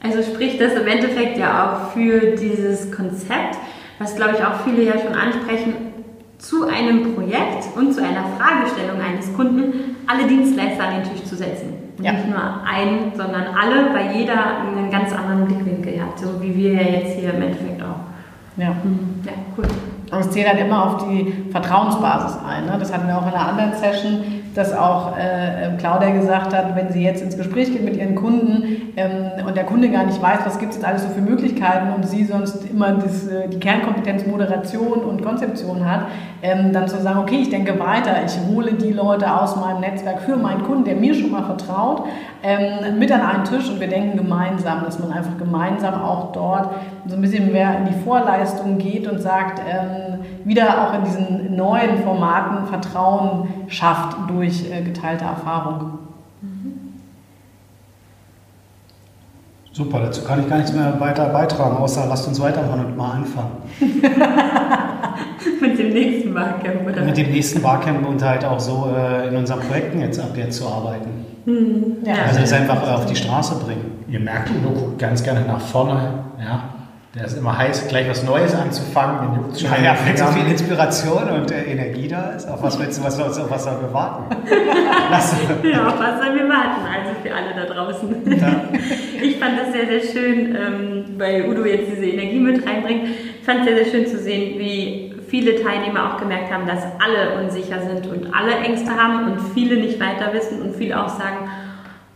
Also 0.07 0.23
spricht 0.23 0.61
das 0.61 0.73
im 0.73 0.87
Endeffekt 0.87 1.37
ja 1.37 1.65
auch 1.65 1.91
für 1.91 2.35
dieses 2.37 2.91
Konzept, 2.91 3.57
was 3.99 4.15
glaube 4.15 4.35
ich 4.37 4.45
auch 4.45 4.61
viele 4.63 4.83
ja 4.83 4.93
schon 4.93 5.13
ansprechen, 5.13 5.73
zu 6.37 6.67
einem 6.67 7.15
Projekt 7.15 7.75
und 7.75 7.93
zu 7.93 8.01
einer 8.01 8.23
Fragestellung 8.37 9.01
eines 9.01 9.33
Kunden 9.33 9.97
alle 10.05 10.27
Dienstleister 10.27 10.83
an 10.83 11.01
den 11.01 11.11
Tisch 11.11 11.23
zu 11.23 11.35
setzen. 11.35 11.73
Ja. 11.99 12.13
Nicht 12.13 12.29
nur 12.29 12.39
einen, 12.63 13.11
sondern 13.15 13.47
alle, 13.59 13.93
weil 13.93 14.15
jeder 14.15 14.59
einen 14.59 14.89
ganz 14.91 15.11
anderen 15.11 15.45
Blickwinkel 15.45 15.99
hat, 16.01 16.19
so 16.19 16.41
wie 16.41 16.55
wir 16.55 16.73
ja 16.73 16.99
jetzt 16.99 17.17
hier 17.19 17.33
im 17.33 17.41
Endeffekt 17.41 17.81
auch. 17.81 18.05
Ja, 18.55 18.69
mhm. 18.69 19.21
ja 19.25 19.33
cool. 19.57 19.65
Und 20.11 20.19
es 20.19 20.29
zählt 20.29 20.47
halt 20.47 20.59
immer 20.59 20.85
auf 20.85 21.07
die 21.07 21.51
Vertrauensbasis 21.51 22.37
ein. 22.47 22.65
Ne? 22.65 22.77
Das 22.79 22.93
hatten 22.93 23.07
wir 23.07 23.17
auch 23.17 23.27
in 23.27 23.33
einer 23.33 23.49
anderen 23.49 23.73
Session, 23.73 24.37
dass 24.57 24.75
auch 24.75 25.15
äh, 25.17 25.77
Claudia 25.77 26.09
gesagt 26.09 26.53
hat, 26.53 26.75
wenn 26.75 26.91
sie 26.91 27.03
jetzt 27.03 27.21
ins 27.21 27.37
Gespräch 27.37 27.71
geht 27.71 27.83
mit 27.83 27.95
ihren 27.95 28.15
Kunden 28.15 28.93
ähm, 28.97 29.45
und 29.45 29.55
der 29.55 29.65
Kunde 29.65 29.89
gar 29.89 30.05
nicht 30.05 30.21
weiß, 30.21 30.39
was 30.45 30.57
gibt 30.57 30.71
es 30.71 30.77
jetzt 30.77 30.87
alles 30.87 31.03
so 31.03 31.09
für 31.09 31.21
Möglichkeiten 31.21 31.93
und 31.93 32.07
sie 32.07 32.23
sonst 32.25 32.69
immer 32.69 32.93
das, 32.93 33.27
äh, 33.27 33.47
die 33.47 33.59
Kernkompetenz 33.59 34.25
Moderation 34.25 35.03
und 35.03 35.23
Konzeption 35.23 35.85
hat, 35.89 36.05
ähm, 36.41 36.73
dann 36.73 36.87
zu 36.87 36.97
sagen, 37.01 37.19
okay, 37.19 37.37
ich 37.41 37.49
denke 37.49 37.79
weiter, 37.79 38.15
ich 38.25 38.37
hole 38.51 38.73
die 38.73 38.93
Leute 38.93 39.31
aus 39.31 39.55
meinem 39.55 39.81
Netzwerk 39.81 40.21
für 40.21 40.35
meinen 40.35 40.63
Kunden, 40.63 40.85
der 40.85 40.95
mir 40.95 41.13
schon 41.13 41.31
mal 41.31 41.43
vertraut, 41.43 42.03
ähm, 42.43 42.99
mit 42.99 43.11
an 43.11 43.21
einen 43.21 43.43
Tisch 43.43 43.69
und 43.69 43.79
wir 43.79 43.87
denken 43.87 44.17
gemeinsam, 44.17 44.83
dass 44.83 44.99
man 44.99 45.11
einfach 45.11 45.37
gemeinsam 45.37 46.01
auch 46.01 46.31
dort 46.31 46.69
so 47.07 47.15
ein 47.15 47.21
bisschen 47.21 47.51
mehr 47.51 47.77
in 47.79 47.85
die 47.85 48.03
Vorleistung 48.03 48.77
geht 48.77 49.07
und 49.07 49.19
sagt, 49.19 49.59
ähm, 49.59 50.19
wieder 50.43 50.81
auch 50.81 50.93
in 50.93 51.03
diesen 51.03 51.55
neuen 51.55 51.97
Formaten 52.03 52.67
Vertrauen 52.67 53.47
schafft 53.67 54.17
durch 54.29 54.46
äh, 54.47 54.81
geteilte 54.81 55.25
Erfahrung. 55.25 55.99
Super, 59.77 59.99
dazu 59.99 60.23
kann 60.23 60.39
ich 60.39 60.49
gar 60.49 60.57
nichts 60.57 60.73
mehr 60.73 60.99
weiter 60.99 61.29
beitragen, 61.29 61.77
außer 61.77 62.07
lasst 62.07 62.27
uns 62.27 62.41
weitermachen 62.41 62.83
und 62.83 62.97
mal 62.97 63.11
anfangen. 63.11 63.51
Mit 65.61 65.77
dem 65.77 65.89
nächsten 65.89 66.33
Barcamp, 66.33 66.87
oder? 66.87 67.01
Mit 67.03 67.15
dem 67.15 67.29
nächsten 67.29 67.61
Barcamp 67.61 68.07
und 68.07 68.23
halt 68.23 68.43
auch 68.43 68.59
so 68.59 68.91
äh, 68.97 69.27
in 69.27 69.35
unseren 69.35 69.59
Projekten 69.59 69.99
jetzt 70.01 70.19
ab 70.19 70.31
jetzt 70.35 70.57
zu 70.57 70.67
arbeiten. 70.67 71.09
Hm. 71.45 71.97
Ja. 72.03 72.15
Also 72.27 72.39
es 72.39 72.51
einfach 72.53 72.91
auf 72.91 73.05
die 73.05 73.15
Straße 73.15 73.63
bringen. 73.63 74.03
Ihr 74.09 74.19
merkt, 74.19 74.49
Udo 74.49 74.71
guckt 74.71 74.97
ganz 74.97 75.23
gerne 75.23 75.41
nach 75.45 75.61
vorne. 75.61 76.23
Ja, 76.43 76.63
der 77.17 77.25
ist 77.25 77.38
immer 77.38 77.57
heiß, 77.57 77.88
gleich 77.88 78.07
was 78.07 78.24
Neues 78.24 78.53
anzufangen. 78.53 79.33
Wenn 79.33 79.51
du 79.51 79.59
ja, 79.59 79.77
ja, 79.83 79.97
wenn 80.05 80.15
so 80.15 80.25
viel 80.25 80.45
Inspiration 80.45 81.29
und 81.29 81.51
äh, 81.51 81.63
Energie 81.63 82.07
da 82.07 82.31
ist, 82.31 82.47
auf 82.47 82.62
was 82.62 82.79
willst 82.79 83.00
du, 83.00 83.03
was, 83.03 83.19
auf 83.19 83.50
was 83.50 83.63
sollen 83.63 83.81
wir 83.81 83.91
warten? 83.91 84.36
ja, 85.63 85.88
auf 85.88 86.00
was 86.00 86.24
sollen 86.24 86.36
wir 86.36 86.47
warten? 86.47 86.81
Also 86.86 87.19
für 87.24 87.33
alle 87.33 87.55
da 87.55 87.74
draußen. 87.74 88.39
Ja. 88.39 88.62
Ich 89.19 89.38
fand 89.38 89.59
das 89.59 89.74
sehr, 89.74 89.88
sehr 89.88 90.01
schön, 90.13 90.55
ähm, 90.55 91.05
weil 91.17 91.50
Udo 91.50 91.65
jetzt 91.65 91.91
diese 91.91 92.05
Energie 92.05 92.39
mit 92.39 92.63
reinbringt. 92.67 93.09
Ich 93.39 93.43
fand 93.43 93.62
es 93.62 93.65
sehr, 93.65 93.83
sehr 93.83 93.86
schön 93.86 94.05
zu 94.05 94.19
sehen, 94.19 94.59
wie 94.59 95.15
viele 95.27 95.55
Teilnehmer 95.55 96.13
auch 96.13 96.19
gemerkt 96.19 96.51
haben, 96.53 96.67
dass 96.67 96.83
alle 97.03 97.43
unsicher 97.43 97.79
sind 97.81 98.05
und 98.05 98.31
alle 98.31 98.55
Ängste 98.57 98.91
haben 98.91 99.31
und 99.31 99.39
viele 99.55 99.77
nicht 99.77 100.00
weiter 100.00 100.31
wissen 100.33 100.62
und 100.62 100.75
viele 100.75 101.03
auch 101.03 101.09
sagen, 101.09 101.50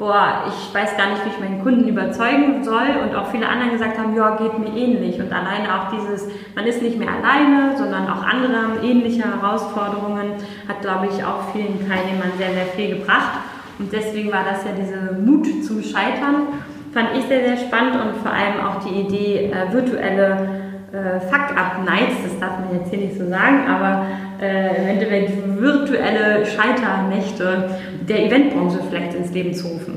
boah, 0.01 0.46
ich 0.48 0.74
weiß 0.74 0.98
gar 0.98 1.12
nicht, 1.12 1.24
wie 1.24 1.29
ich 1.29 1.39
meinen 1.39 1.62
Kunden 1.62 1.88
überzeugen 1.88 2.63
soll. 2.63 2.89
Und 3.03 3.15
auch 3.15 3.29
viele 3.29 3.48
anderen 3.48 3.72
gesagt 3.72 4.00
haben, 4.00 4.15
ja, 4.15 4.36
geht 4.36 4.58
mir 4.58 4.75
ähnlich. 4.75 5.20
Und 5.20 5.31
alleine 5.31 5.70
auch 5.70 5.91
dieses, 5.91 6.27
man 6.55 6.65
ist 6.65 6.81
nicht 6.81 6.98
mehr 6.98 7.10
alleine, 7.10 7.77
sondern 7.77 8.10
auch 8.10 8.24
andere 8.24 8.55
haben 8.55 8.84
ähnliche 8.84 9.24
Herausforderungen, 9.24 10.34
hat, 10.67 10.81
glaube 10.81 11.05
ich, 11.05 11.24
auch 11.24 11.53
vielen 11.53 11.88
Teilnehmern 11.88 12.31
sehr, 12.39 12.51
sehr 12.51 12.65
viel 12.65 12.98
gebracht. 12.98 13.41
Und 13.77 13.93
deswegen 13.93 14.31
war 14.31 14.43
das 14.43 14.65
ja 14.65 14.72
diese 14.75 15.22
Mut 15.22 15.46
zum 15.63 15.84
Scheitern, 15.84 16.48
fand 16.91 17.10
ich 17.15 17.25
sehr, 17.25 17.46
sehr 17.46 17.58
spannend. 17.58 17.93
Und 17.93 18.17
vor 18.24 18.31
allem 18.31 18.60
auch 18.65 18.84
die 18.84 19.01
Idee, 19.01 19.51
äh, 19.51 19.72
virtuelle 19.72 20.62
äh, 20.91 21.20
Fuck-Up-Nights, 21.20 22.15
das 22.24 22.39
darf 22.39 22.58
man 22.60 22.79
jetzt 22.79 22.89
hier 22.89 23.00
nicht 23.00 23.20
so 23.20 23.29
sagen, 23.29 23.67
aber 23.67 24.08
äh, 24.41 24.81
im 24.81 24.88
Endeffekt 24.88 25.31
virtuelle 25.62 26.46
Scheiternächte 26.46 27.70
der 28.10 28.25
Eventbranche 28.25 28.79
vielleicht 28.89 29.13
ins 29.13 29.31
Leben 29.31 29.53
zu 29.53 29.67
rufen. 29.67 29.90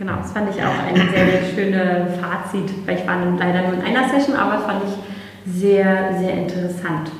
Genau, 0.00 0.16
das 0.16 0.32
fand 0.32 0.48
ich 0.48 0.62
auch 0.62 0.78
eine 0.82 1.10
sehr, 1.10 1.26
sehr 1.26 1.54
schöne 1.54 2.08
Fazit, 2.18 2.70
weil 2.86 2.96
ich 2.96 3.06
war 3.06 3.18
leider 3.38 3.68
nur 3.68 3.74
in 3.74 3.82
einer 3.82 4.08
Session, 4.08 4.34
aber 4.34 4.62
fand 4.62 4.80
ich 4.86 5.52
sehr, 5.52 6.18
sehr 6.18 6.32
interessant. 6.32 7.10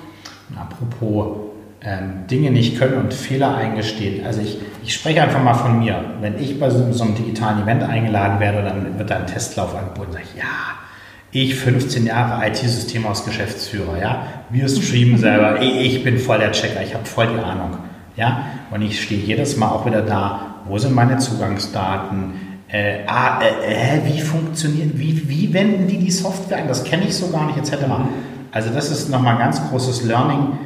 apropos 0.59 1.51
ähm, 1.83 2.27
Dinge 2.31 2.51
nicht 2.51 2.79
können 2.79 2.95
und 2.95 3.13
Fehler 3.13 3.55
eingestehen. 3.55 4.25
Also 4.25 4.41
ich, 4.41 4.57
ich 4.83 4.95
spreche 4.95 5.23
einfach 5.23 5.45
mal 5.45 5.53
von 5.53 5.79
mir. 5.79 6.03
Wenn 6.23 6.41
ich 6.41 6.59
bei 6.59 6.71
so, 6.71 6.91
so 6.91 7.05
einem 7.05 7.15
digitalen 7.15 7.63
Event 7.63 7.83
eingeladen 7.83 8.41
werde, 8.41 8.63
dann 8.63 8.99
wird 8.99 9.11
da 9.11 9.17
ein 9.17 9.27
Testlauf 9.27 9.77
angeboten, 9.77 10.13
sage 10.13 10.25
ich, 10.35 10.41
ja, 10.41 10.45
ich 11.33 11.57
15 11.57 12.07
Jahre 12.07 12.47
IT-System 12.49 13.05
aus 13.05 13.27
Geschäftsführer, 13.27 14.01
ja, 14.01 14.27
wir 14.49 14.67
streamen 14.67 15.19
selber, 15.19 15.61
ich 15.61 16.03
bin 16.03 16.19
voll 16.19 16.39
der 16.39 16.53
Checker, 16.53 16.83
ich 16.83 16.95
habe 16.95 17.05
voll 17.05 17.27
die 17.27 17.39
Ahnung, 17.45 17.77
ja, 18.17 18.47
und 18.71 18.81
ich 18.81 19.03
stehe 19.03 19.21
jedes 19.21 19.59
Mal 19.59 19.69
auch 19.69 19.85
wieder 19.85 20.01
da, 20.01 20.57
wo 20.67 20.79
sind 20.79 20.95
meine 20.95 21.19
Zugangsdaten, 21.19 22.50
äh, 22.73 23.01
ah, 23.07 23.41
äh, 23.43 23.99
äh, 23.99 24.01
wie 24.05 24.21
funktioniert, 24.21 24.99
wie, 24.99 25.29
wie 25.29 25.53
wenden 25.53 25.89
die 25.89 25.99
die 25.99 26.11
Software 26.11 26.59
ein, 26.59 26.69
das 26.69 26.85
kenne 26.85 27.05
ich 27.05 27.17
so 27.17 27.29
gar 27.31 27.47
nicht, 27.47 27.59
etc. 27.59 27.85
Also 28.53 28.71
das 28.71 28.91
ist 28.91 29.11
nochmal 29.11 29.35
ein 29.35 29.41
ganz 29.41 29.61
großes 29.69 30.05
Learning, 30.05 30.59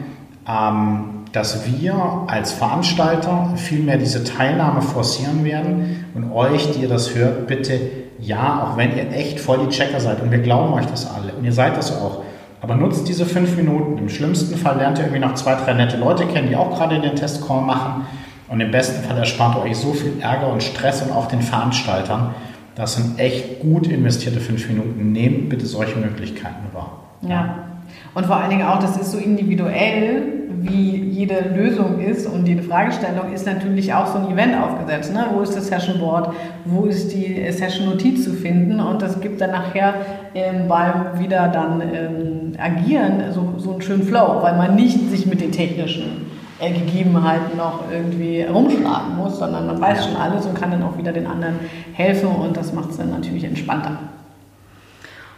ähm, 0.46 1.04
dass 1.32 1.66
wir 1.66 2.24
als 2.26 2.52
Veranstalter 2.52 3.54
viel 3.56 3.80
mehr 3.80 3.96
diese 3.96 4.22
Teilnahme 4.22 4.82
forcieren 4.82 5.44
werden 5.44 6.04
und 6.14 6.30
euch, 6.32 6.72
die 6.72 6.82
ihr 6.82 6.88
das 6.88 7.14
hört, 7.14 7.46
bitte 7.46 7.80
ja, 8.20 8.62
auch 8.62 8.76
wenn 8.76 8.96
ihr 8.96 9.10
echt 9.10 9.40
voll 9.40 9.66
die 9.66 9.74
Checker 9.74 9.98
seid 9.98 10.22
und 10.22 10.30
wir 10.30 10.38
glauben 10.38 10.72
euch 10.74 10.86
das 10.86 11.10
alle 11.10 11.32
und 11.32 11.44
ihr 11.44 11.52
seid 11.52 11.76
das 11.76 11.90
auch, 11.90 12.22
aber 12.60 12.76
nutzt 12.76 13.08
diese 13.08 13.26
fünf 13.26 13.56
Minuten. 13.56 13.98
Im 13.98 14.08
schlimmsten 14.08 14.56
Fall 14.56 14.76
lernt 14.76 14.98
ihr 14.98 15.04
irgendwie 15.04 15.20
noch 15.20 15.34
zwei, 15.34 15.54
drei 15.54 15.74
nette 15.74 15.96
Leute 15.96 16.26
kennen, 16.26 16.48
die 16.48 16.56
auch 16.56 16.76
gerade 16.76 17.00
den 17.00 17.16
Testcall 17.16 17.62
machen 17.62 18.06
und 18.48 18.60
im 18.60 18.70
besten 18.70 19.02
Fall 19.04 19.18
erspart 19.18 19.56
euch 19.58 19.76
so 19.76 19.92
viel 19.92 20.14
Ärger 20.20 20.52
und 20.52 20.62
Stress 20.62 21.02
und 21.02 21.12
auch 21.12 21.26
den 21.26 21.40
Veranstaltern. 21.40 22.34
Das 22.74 22.96
sind 22.96 23.18
echt 23.18 23.60
gut 23.60 23.86
investierte 23.86 24.40
fünf 24.40 24.68
Minuten. 24.68 25.12
Nehmt 25.12 25.48
bitte 25.48 25.66
solche 25.66 25.98
Möglichkeiten 25.98 26.66
wahr. 26.72 27.04
Ja. 27.22 27.64
Und 28.14 28.26
vor 28.26 28.36
allen 28.36 28.50
Dingen 28.50 28.66
auch, 28.66 28.80
das 28.80 28.96
ist 28.96 29.12
so 29.12 29.18
individuell, 29.18 30.22
wie 30.60 30.96
jede 30.96 31.40
Lösung 31.54 32.00
ist 32.00 32.26
und 32.26 32.46
jede 32.46 32.62
Fragestellung 32.62 33.32
ist 33.32 33.46
natürlich 33.46 33.92
auch 33.92 34.06
so 34.06 34.18
ein 34.18 34.32
Event 34.32 34.54
aufgesetzt. 34.56 35.12
Ne? 35.12 35.26
Wo 35.32 35.40
ist 35.40 35.54
das 35.54 35.68
Session 35.68 35.98
Board? 35.98 36.32
Wo 36.64 36.86
ist 36.86 37.12
die 37.12 37.46
Session 37.50 37.86
Notiz 37.86 38.24
zu 38.24 38.32
finden? 38.32 38.80
Und 38.80 39.02
das 39.02 39.20
gibt 39.20 39.40
dann 39.40 39.50
nachher 39.50 39.94
ähm, 40.34 40.66
beim 40.68 41.18
wieder 41.18 41.48
dann 41.48 41.80
ähm, 41.80 42.52
agieren 42.58 43.32
so, 43.32 43.54
so 43.58 43.72
einen 43.72 43.82
schönen 43.82 44.02
Flow, 44.04 44.42
weil 44.42 44.56
man 44.56 44.74
nicht 44.74 45.10
sich 45.10 45.26
mit 45.26 45.40
den 45.40 45.52
technischen 45.52 46.02
äh, 46.02 46.33
Gegebenheiten 46.60 47.56
noch 47.56 47.90
irgendwie 47.90 48.42
rumschlagen 48.42 49.16
muss, 49.16 49.38
sondern 49.38 49.66
man 49.66 49.80
weiß 49.80 50.06
schon 50.06 50.16
alles 50.16 50.46
und 50.46 50.54
kann 50.54 50.70
dann 50.70 50.82
auch 50.82 50.96
wieder 50.96 51.12
den 51.12 51.26
anderen 51.26 51.58
helfen 51.92 52.28
und 52.28 52.56
das 52.56 52.72
macht 52.72 52.90
es 52.90 52.96
dann 52.96 53.10
natürlich 53.10 53.44
entspannter. 53.44 53.98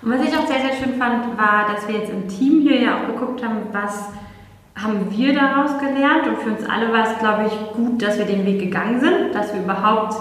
Und 0.02 0.12
was 0.12 0.20
ich 0.20 0.36
auch 0.36 0.46
sehr, 0.46 0.60
sehr 0.60 0.76
schön 0.76 0.98
fand, 0.98 1.36
war, 1.38 1.66
dass 1.74 1.88
wir 1.88 1.96
jetzt 1.96 2.10
im 2.10 2.28
Team 2.28 2.60
hier 2.62 2.80
ja 2.80 2.98
auch 2.98 3.06
geguckt 3.06 3.44
haben, 3.44 3.56
was 3.72 4.10
haben 4.76 5.10
wir 5.10 5.34
daraus 5.34 5.78
gelernt. 5.78 6.26
Und 6.28 6.38
für 6.38 6.50
uns 6.50 6.68
alle 6.68 6.92
war 6.92 7.04
es, 7.04 7.18
glaube 7.18 7.46
ich, 7.46 7.74
gut, 7.74 8.02
dass 8.02 8.18
wir 8.18 8.26
den 8.26 8.44
Weg 8.44 8.60
gegangen 8.60 9.00
sind, 9.00 9.34
dass 9.34 9.54
wir 9.54 9.62
überhaupt 9.62 10.14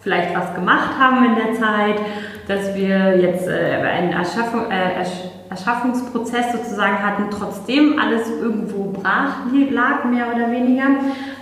vielleicht 0.00 0.34
was 0.36 0.54
gemacht 0.54 0.90
haben 0.98 1.24
in 1.24 1.34
der 1.34 1.54
Zeit, 1.54 2.00
dass 2.46 2.74
wir 2.76 3.18
jetzt 3.20 3.48
äh, 3.48 3.82
einen 3.82 4.12
Erschaffung, 4.12 4.70
äh, 4.70 5.00
Erschaffungsprozess 5.50 6.52
sozusagen 6.52 7.02
hatten, 7.02 7.24
trotzdem 7.30 7.98
alles 7.98 8.28
irgendwo 8.30 8.90
brach 8.90 9.46
lag, 9.70 10.04
mehr 10.04 10.26
oder 10.34 10.50
weniger. 10.50 10.84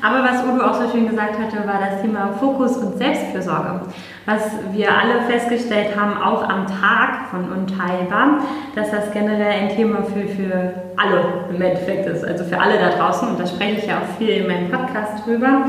Aber 0.02 0.23
was 0.23 0.44
Udo 0.44 0.64
auch 0.64 0.75
so 0.75 0.90
schön 0.90 1.08
gesagt 1.08 1.38
hatte, 1.38 1.66
war 1.66 1.80
das 1.80 2.02
Thema 2.02 2.30
Fokus 2.38 2.76
und 2.76 2.99
Selbstfürsorge. 2.99 3.80
Was 4.26 4.42
wir 4.73 4.88
alle 4.90 5.23
festgestellt 5.28 5.96
haben, 5.99 6.16
auch 6.23 6.49
am 6.49 6.66
Tag 6.66 7.28
von 7.30 7.50
Unteilbar, 7.50 8.40
dass 8.75 8.90
das 8.90 9.11
generell 9.12 9.62
ein 9.62 9.68
Thema 9.70 10.02
für, 10.02 10.26
für 10.28 10.75
alle 10.96 11.25
im 11.54 11.61
Endeffekt 11.61 12.06
ist, 12.06 12.25
also 12.25 12.44
für 12.44 12.58
alle 12.58 12.78
da 12.78 12.90
draußen. 12.90 13.28
Und 13.28 13.40
da 13.40 13.46
spreche 13.46 13.78
ich 13.78 13.87
ja 13.87 13.99
auch 13.99 14.18
viel 14.18 14.30
in 14.30 14.46
meinem 14.46 14.70
Podcast 14.70 15.26
drüber. 15.26 15.64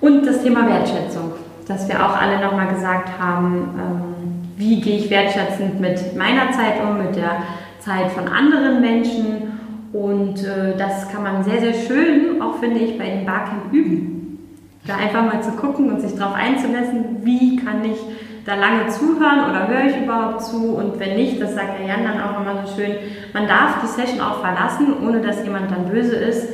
Und 0.00 0.26
das 0.26 0.42
Thema 0.42 0.68
Wertschätzung, 0.68 1.32
dass 1.66 1.88
wir 1.88 2.04
auch 2.04 2.20
alle 2.20 2.40
nochmal 2.40 2.68
gesagt 2.68 3.08
haben, 3.18 3.74
ähm, 3.78 4.35
wie 4.56 4.80
gehe 4.80 4.98
ich 4.98 5.10
wertschätzend 5.10 5.80
mit 5.80 6.16
meiner 6.16 6.50
Zeit 6.52 6.82
um, 6.82 6.98
mit 6.98 7.16
der 7.16 7.42
Zeit 7.78 8.10
von 8.12 8.26
anderen 8.28 8.80
Menschen. 8.80 9.58
Und 9.92 10.44
äh, 10.44 10.76
das 10.76 11.08
kann 11.10 11.22
man 11.22 11.44
sehr, 11.44 11.60
sehr 11.60 11.74
schön, 11.74 12.42
auch 12.42 12.58
finde 12.58 12.80
ich, 12.80 12.98
bei 12.98 13.08
dem 13.08 13.24
Barcamp 13.24 13.72
üben. 13.72 14.38
Da 14.86 14.96
einfach 14.96 15.24
mal 15.24 15.42
zu 15.42 15.52
gucken 15.52 15.90
und 15.90 16.00
sich 16.00 16.14
darauf 16.16 16.34
einzulassen, 16.34 17.24
wie 17.24 17.56
kann 17.56 17.84
ich 17.84 17.98
da 18.44 18.54
lange 18.54 18.86
zuhören 18.88 19.50
oder 19.50 19.66
höre 19.66 19.86
ich 19.86 19.96
überhaupt 19.96 20.42
zu 20.42 20.76
und 20.76 21.00
wenn 21.00 21.16
nicht, 21.16 21.42
das 21.42 21.54
sagt 21.54 21.80
der 21.80 21.86
Jan 21.88 22.04
dann 22.04 22.20
auch 22.20 22.40
immer 22.40 22.64
so 22.64 22.76
schön, 22.76 22.92
man 23.32 23.48
darf 23.48 23.80
die 23.82 23.88
Session 23.88 24.20
auch 24.20 24.40
verlassen, 24.40 24.94
ohne 25.04 25.20
dass 25.20 25.42
jemand 25.42 25.70
dann 25.72 25.90
böse 25.90 26.14
ist. 26.14 26.50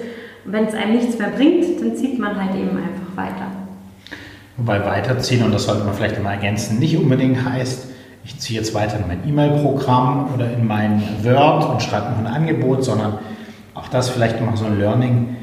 Wenn 0.46 0.64
es 0.64 0.74
einem 0.74 0.94
nichts 0.94 1.18
mehr 1.18 1.28
bringt, 1.28 1.80
dann 1.80 1.94
zieht 1.94 2.18
man 2.18 2.34
halt 2.34 2.56
eben 2.56 2.78
einfach 2.78 3.16
weiter. 3.16 3.61
Wobei 4.56 4.84
weiterziehen, 4.84 5.42
und 5.42 5.52
das 5.52 5.64
sollte 5.64 5.84
man 5.84 5.94
vielleicht 5.94 6.18
immer 6.18 6.30
ergänzen, 6.30 6.78
nicht 6.78 6.96
unbedingt 6.96 7.44
heißt, 7.44 7.86
ich 8.24 8.38
ziehe 8.38 8.58
jetzt 8.58 8.74
weiter 8.74 8.98
in 8.98 9.08
mein 9.08 9.26
E-Mail-Programm 9.26 10.32
oder 10.34 10.52
in 10.52 10.66
mein 10.66 11.02
Word 11.22 11.68
und 11.68 11.82
schreibe 11.82 12.10
noch 12.10 12.18
ein 12.18 12.26
Angebot, 12.26 12.84
sondern 12.84 13.18
auch 13.74 13.88
das 13.88 14.10
vielleicht 14.10 14.40
noch 14.40 14.56
so 14.56 14.66
ein 14.66 14.78
Learning, 14.78 15.36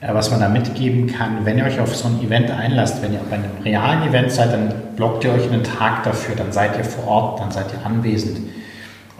äh, 0.00 0.12
was 0.12 0.30
man 0.30 0.40
da 0.40 0.48
mitgeben 0.48 1.06
kann. 1.06 1.44
Wenn 1.44 1.58
ihr 1.58 1.64
euch 1.64 1.78
auf 1.78 1.94
so 1.94 2.08
ein 2.08 2.20
Event 2.24 2.50
einlasst, 2.50 3.02
wenn 3.02 3.12
ihr 3.12 3.20
bei 3.30 3.36
einem 3.36 3.50
realen 3.62 4.08
Event 4.08 4.32
seid, 4.32 4.52
dann 4.52 4.72
blockt 4.96 5.24
ihr 5.24 5.32
euch 5.32 5.50
einen 5.50 5.62
Tag 5.62 6.02
dafür, 6.02 6.34
dann 6.34 6.50
seid 6.50 6.76
ihr 6.76 6.84
vor 6.84 7.06
Ort, 7.06 7.40
dann 7.40 7.52
seid 7.52 7.66
ihr 7.72 7.86
anwesend. 7.86 8.38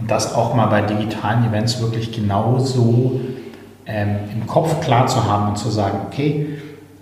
Und 0.01 0.11
das 0.11 0.35
auch 0.35 0.55
mal 0.55 0.67
bei 0.67 0.81
digitalen 0.81 1.47
Events 1.47 1.81
wirklich 1.81 2.11
genauso 2.11 3.21
ähm, 3.87 4.17
im 4.33 4.47
Kopf 4.47 4.81
klar 4.81 5.07
zu 5.07 5.25
haben 5.25 5.51
und 5.51 5.57
zu 5.57 5.71
sagen, 5.71 5.99
okay, 6.07 6.59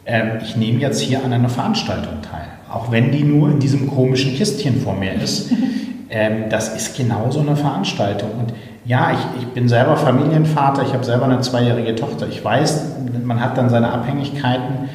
ähm, 0.07 0.38
ich 0.43 0.57
nehme 0.57 0.81
jetzt 0.81 1.01
hier 1.01 1.25
an 1.25 1.33
einer 1.33 1.49
Veranstaltung 1.49 2.23
teil. 2.23 2.49
Auch 2.71 2.91
wenn 2.91 3.12
die 3.12 3.23
nur 3.23 3.51
in 3.51 3.59
diesem 3.59 3.91
komischen 3.91 4.35
Kistchen 4.35 4.81
vor 4.81 4.95
mir 4.95 5.15
ist. 5.15 5.53
ähm, 6.11 6.45
das 6.51 6.75
ist 6.75 6.97
genauso 6.97 7.41
eine 7.41 7.57
Veranstaltung. 7.57 8.31
Und 8.38 8.55
ja, 8.85 9.12
ich, 9.12 9.43
ich 9.43 9.49
bin 9.49 9.69
selber 9.69 9.97
Familienvater, 9.97 10.83
ich 10.83 10.93
habe 10.93 11.05
selber 11.05 11.27
eine 11.27 11.41
zweijährige 11.41 11.95
Tochter. 11.95 12.27
Ich 12.29 12.45
weiß, 12.45 12.97
man 13.25 13.41
hat 13.41 13.57
dann 13.57 13.69
seine 13.69 13.93
Abhängigkeiten 13.93 14.88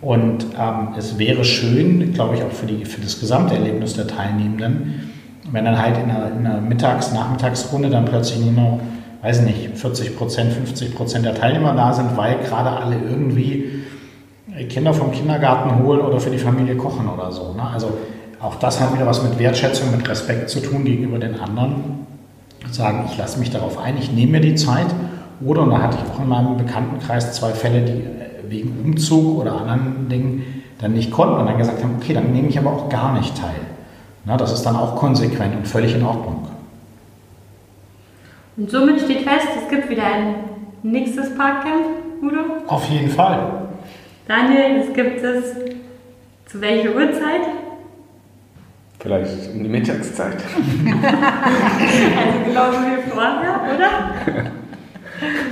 und 0.00 0.46
ähm, 0.58 0.94
es 0.96 1.18
wäre 1.18 1.44
schön, 1.44 2.12
glaube 2.14 2.36
ich, 2.36 2.42
auch 2.42 2.52
für, 2.52 2.66
die, 2.66 2.84
für 2.84 3.00
das 3.00 3.20
gesamte 3.20 3.54
Erlebnis 3.54 3.94
der 3.94 4.06
Teilnehmenden, 4.06 5.12
wenn 5.50 5.64
dann 5.64 5.78
halt 5.78 5.98
in 5.98 6.10
einer, 6.10 6.30
in 6.30 6.46
einer 6.46 6.60
Mittags-, 6.60 7.12
Nachmittagsrunde 7.12 7.90
dann 7.90 8.04
plötzlich 8.04 8.40
nur 8.40 8.52
noch, 8.52 8.80
weiß 9.22 9.42
nicht, 9.42 9.76
40 9.76 10.16
Prozent, 10.16 10.52
50 10.52 10.94
Prozent 10.94 11.24
der 11.24 11.34
Teilnehmer 11.34 11.74
da 11.74 11.92
sind, 11.92 12.16
weil 12.16 12.38
gerade 12.38 12.70
alle 12.70 12.96
irgendwie 12.96 13.77
Kinder 14.66 14.92
vom 14.92 15.12
Kindergarten 15.12 15.82
holen 15.82 16.00
oder 16.00 16.18
für 16.20 16.30
die 16.30 16.38
Familie 16.38 16.76
kochen 16.76 17.08
oder 17.08 17.30
so. 17.30 17.52
Ne? 17.54 17.62
Also 17.62 17.92
auch 18.40 18.56
das 18.56 18.80
hat 18.80 18.94
wieder 18.94 19.06
was 19.06 19.22
mit 19.22 19.38
Wertschätzung, 19.38 19.90
mit 19.90 20.08
Respekt 20.08 20.50
zu 20.50 20.60
tun 20.60 20.84
gegenüber 20.84 21.18
den 21.18 21.38
anderen. 21.38 22.06
Sagen, 22.70 23.04
ich 23.10 23.16
lasse 23.16 23.38
mich 23.38 23.50
darauf 23.50 23.78
ein, 23.78 23.96
ich 23.98 24.12
nehme 24.12 24.32
mir 24.32 24.40
die 24.40 24.54
Zeit. 24.54 24.86
Oder, 25.44 25.62
und 25.62 25.70
da 25.70 25.82
hatte 25.82 25.98
ich 25.98 26.10
auch 26.10 26.20
in 26.20 26.28
meinem 26.28 26.56
Bekanntenkreis 26.56 27.32
zwei 27.32 27.50
Fälle, 27.50 27.82
die 27.82 27.92
äh, 27.92 28.50
wegen 28.50 28.80
Umzug 28.84 29.40
oder 29.40 29.60
anderen 29.60 30.08
Dingen 30.08 30.62
dann 30.80 30.92
nicht 30.92 31.10
konnten 31.10 31.34
und 31.34 31.46
dann 31.46 31.58
gesagt 31.58 31.82
haben, 31.82 31.96
okay, 32.00 32.14
dann 32.14 32.32
nehme 32.32 32.48
ich 32.48 32.58
aber 32.58 32.70
auch 32.70 32.88
gar 32.88 33.12
nicht 33.14 33.36
teil. 33.36 33.60
Na, 34.24 34.36
das 34.36 34.52
ist 34.52 34.62
dann 34.62 34.76
auch 34.76 34.96
konsequent 34.96 35.56
und 35.56 35.66
völlig 35.66 35.94
in 35.94 36.04
Ordnung. 36.04 36.46
Und 38.56 38.70
somit 38.70 39.00
steht 39.00 39.22
fest, 39.22 39.48
es 39.62 39.70
gibt 39.70 39.88
wieder 39.88 40.04
ein 40.04 40.34
nächstes 40.82 41.36
Parkcamp, 41.36 41.86
Udo? 42.20 42.38
Auf 42.66 42.88
jeden 42.90 43.08
Fall. 43.08 43.67
Daniel, 44.28 44.82
es 44.86 44.92
gibt 44.92 45.24
es 45.24 45.54
zu 46.44 46.60
welcher 46.60 46.94
Uhrzeit? 46.94 47.48
Vielleicht 49.00 49.54
um 49.54 49.62
die 49.62 49.70
Mittagszeit. 49.70 50.36
also 52.18 52.38
genauso 52.44 52.78
wie 52.78 53.10
vorher, 53.10 53.60
oder? 53.74 53.90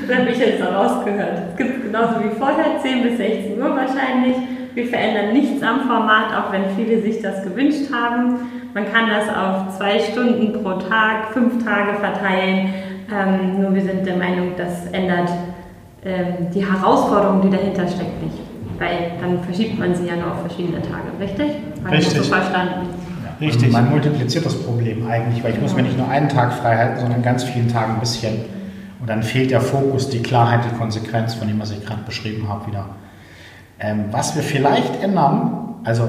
Das 0.06 0.18
habe 0.18 0.30
ich 0.30 0.38
jetzt 0.38 0.60
noch 0.60 0.74
rausgehört. 0.74 1.38
Es 1.52 1.56
gibt 1.56 1.84
genauso 1.84 2.22
wie 2.22 2.38
vorher, 2.38 2.78
10 2.82 3.02
bis 3.02 3.16
16 3.16 3.58
Uhr 3.58 3.74
wahrscheinlich. 3.74 4.36
Wir 4.74 4.86
verändern 4.86 5.32
nichts 5.32 5.62
am 5.62 5.86
Format, 5.88 6.34
auch 6.36 6.52
wenn 6.52 6.64
viele 6.76 7.00
sich 7.00 7.22
das 7.22 7.42
gewünscht 7.44 7.90
haben. 7.90 8.40
Man 8.74 8.92
kann 8.92 9.08
das 9.08 9.26
auf 9.34 9.78
zwei 9.78 9.98
Stunden 10.00 10.52
pro 10.52 10.74
Tag, 10.74 11.32
fünf 11.32 11.64
Tage 11.64 11.94
verteilen. 11.94 12.74
Ähm, 13.10 13.62
nur 13.62 13.74
wir 13.74 13.82
sind 13.82 14.04
der 14.06 14.16
Meinung, 14.16 14.52
das 14.58 14.86
ändert 14.92 15.30
ähm, 16.04 16.50
die 16.52 16.66
Herausforderung, 16.66 17.40
die 17.40 17.48
dahinter 17.48 17.88
steckt, 17.88 18.22
nicht. 18.22 18.45
Weil 18.78 19.12
dann 19.20 19.42
verschiebt 19.42 19.78
man 19.78 19.94
sie 19.94 20.06
ja 20.06 20.16
nur 20.16 20.32
auf 20.32 20.40
verschiedene 20.40 20.82
Tage, 20.82 21.12
richtig? 21.20 21.52
Habe 21.84 21.96
richtig. 21.96 22.18
So 22.18 22.24
verstanden. 22.24 22.88
Richtig. 23.40 23.70
man 23.70 23.90
multipliziert 23.90 24.46
das 24.46 24.54
Problem 24.62 25.06
eigentlich, 25.06 25.44
weil 25.44 25.52
ich 25.52 25.60
muss 25.60 25.74
mir 25.74 25.82
nicht 25.82 25.98
nur 25.98 26.08
einen 26.08 26.28
Tag 26.28 26.54
frei 26.54 26.76
halten, 26.76 27.00
sondern 27.00 27.22
ganz 27.22 27.44
vielen 27.44 27.68
Tagen 27.68 27.94
ein 27.94 28.00
bisschen. 28.00 28.36
Und 29.00 29.10
dann 29.10 29.22
fehlt 29.22 29.50
der 29.50 29.60
Fokus, 29.60 30.08
die 30.08 30.22
Klarheit, 30.22 30.60
die 30.64 30.74
Konsequenz, 30.76 31.34
von 31.34 31.46
dem, 31.46 31.60
was 31.60 31.70
ich 31.70 31.84
gerade 31.84 32.02
beschrieben 32.02 32.48
habe, 32.48 32.66
wieder. 32.66 32.86
Ähm, 33.78 34.06
was 34.10 34.34
wir 34.34 34.42
vielleicht 34.42 35.02
ändern, 35.02 35.74
also 35.84 36.04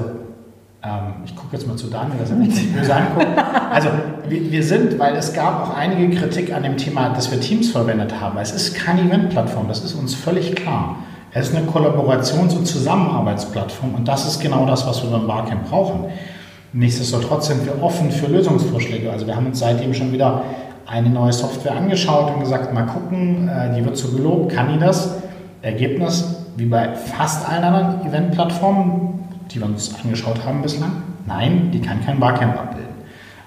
ähm, 0.82 1.22
ich 1.24 1.36
gucke 1.36 1.54
jetzt 1.56 1.66
mal 1.66 1.76
zu 1.76 1.88
Daniel, 1.88 2.18
dass 2.18 2.30
er 2.30 2.36
mich 2.36 2.48
nicht 2.48 2.74
böse 2.74 2.94
anguckt. 2.94 3.26
Also 3.70 3.90
wir, 4.28 4.50
wir, 4.50 4.62
sind, 4.62 4.98
weil 4.98 5.14
es 5.16 5.34
gab 5.34 5.62
auch 5.62 5.76
einige 5.76 6.16
Kritik 6.16 6.54
an 6.54 6.62
dem 6.62 6.78
Thema, 6.78 7.10
dass 7.10 7.30
wir 7.30 7.38
Teams 7.40 7.70
verwendet 7.70 8.18
haben. 8.18 8.38
Es 8.38 8.52
ist 8.52 8.74
keine 8.74 9.02
Event-Plattform, 9.02 9.68
das 9.68 9.84
ist 9.84 9.94
uns 9.94 10.14
völlig 10.14 10.56
klar. 10.56 10.96
Es 11.32 11.50
ist 11.50 11.56
eine 11.56 11.66
Kollaborations- 11.66 12.56
und 12.56 12.66
Zusammenarbeitsplattform 12.66 13.94
und 13.94 14.08
das 14.08 14.26
ist 14.26 14.40
genau 14.40 14.64
das, 14.64 14.86
was 14.86 15.02
wir 15.02 15.10
beim 15.10 15.26
Barcamp 15.26 15.68
brauchen. 15.68 16.04
Nichtsdestotrotz 16.72 17.48
sind 17.48 17.66
wir 17.66 17.82
offen 17.82 18.10
für 18.10 18.26
Lösungsvorschläge. 18.26 19.10
Also 19.10 19.26
wir 19.26 19.36
haben 19.36 19.46
uns 19.46 19.58
seitdem 19.58 19.92
schon 19.92 20.12
wieder 20.12 20.42
eine 20.86 21.10
neue 21.10 21.32
Software 21.32 21.76
angeschaut 21.76 22.34
und 22.34 22.40
gesagt, 22.40 22.72
mal 22.72 22.86
gucken, 22.86 23.48
äh, 23.48 23.74
die 23.74 23.84
wird 23.84 23.96
so 23.96 24.08
gelobt, 24.08 24.52
kann 24.52 24.72
die 24.72 24.78
das? 24.78 25.16
Ergebnis, 25.60 26.46
wie 26.56 26.66
bei 26.66 26.94
fast 26.94 27.48
allen 27.48 27.64
anderen 27.64 28.06
Eventplattformen, 28.06 29.18
die 29.50 29.58
wir 29.58 29.66
uns 29.66 29.94
angeschaut 30.02 30.44
haben 30.46 30.62
bislang, 30.62 31.02
nein, 31.26 31.70
die 31.72 31.80
kann 31.80 32.04
kein 32.04 32.20
Barcamp 32.20 32.56
abbilden. 32.58 32.94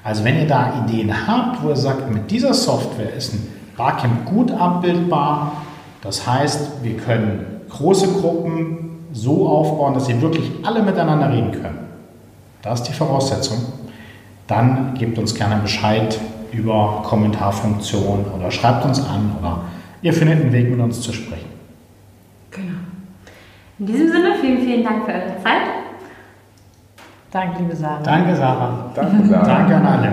Also 0.04 0.24
wenn 0.24 0.38
ihr 0.38 0.48
da 0.48 0.84
Ideen 0.86 1.28
habt, 1.28 1.64
wo 1.64 1.70
ihr 1.70 1.76
sagt, 1.76 2.12
mit 2.12 2.30
dieser 2.30 2.54
Software 2.54 3.14
ist 3.14 3.34
ein 3.34 3.48
Barcamp 3.78 4.26
gut 4.26 4.52
abbildbar, 4.52 5.54
das 6.04 6.26
heißt, 6.28 6.84
wir 6.84 6.98
können 6.98 7.46
große 7.70 8.08
Gruppen 8.20 9.06
so 9.14 9.48
aufbauen, 9.48 9.94
dass 9.94 10.06
sie 10.08 10.22
wirklich 10.22 10.52
alle 10.64 10.82
miteinander 10.82 11.32
reden 11.32 11.52
können. 11.52 11.80
Das 12.62 12.82
ist 12.82 12.90
die 12.90 12.94
Voraussetzung. 12.94 13.58
Dann 14.48 14.94
gebt 14.96 15.18
uns 15.18 15.36
gerne 15.36 15.62
Bescheid 15.62 16.20
über 16.52 17.02
Kommentarfunktion 17.06 18.26
oder 18.38 18.52
schreibt 18.52 18.86
uns 18.86 19.00
an 19.00 19.36
oder 19.40 19.62
ihr 20.02 20.14
findet 20.14 20.42
einen 20.42 20.52
Weg, 20.52 20.70
mit 20.70 20.80
uns 20.80 21.02
zu 21.02 21.14
sprechen. 21.14 21.50
Genau. 22.52 22.80
In 23.80 23.86
diesem 23.86 24.10
Sinne, 24.10 24.36
vielen, 24.40 24.60
vielen 24.60 24.84
Dank 24.84 25.06
für 25.06 25.12
eure 25.12 25.38
Zeit. 25.42 25.62
Danke, 27.32 27.60
liebe 27.60 27.76
Sarah. 27.76 28.02
Danke, 28.04 28.36
Sarah. 28.36 28.92
Danke, 28.94 29.28
Sarah. 29.28 29.46
Danke 29.46 29.76
an 29.76 29.86
alle. 29.86 30.12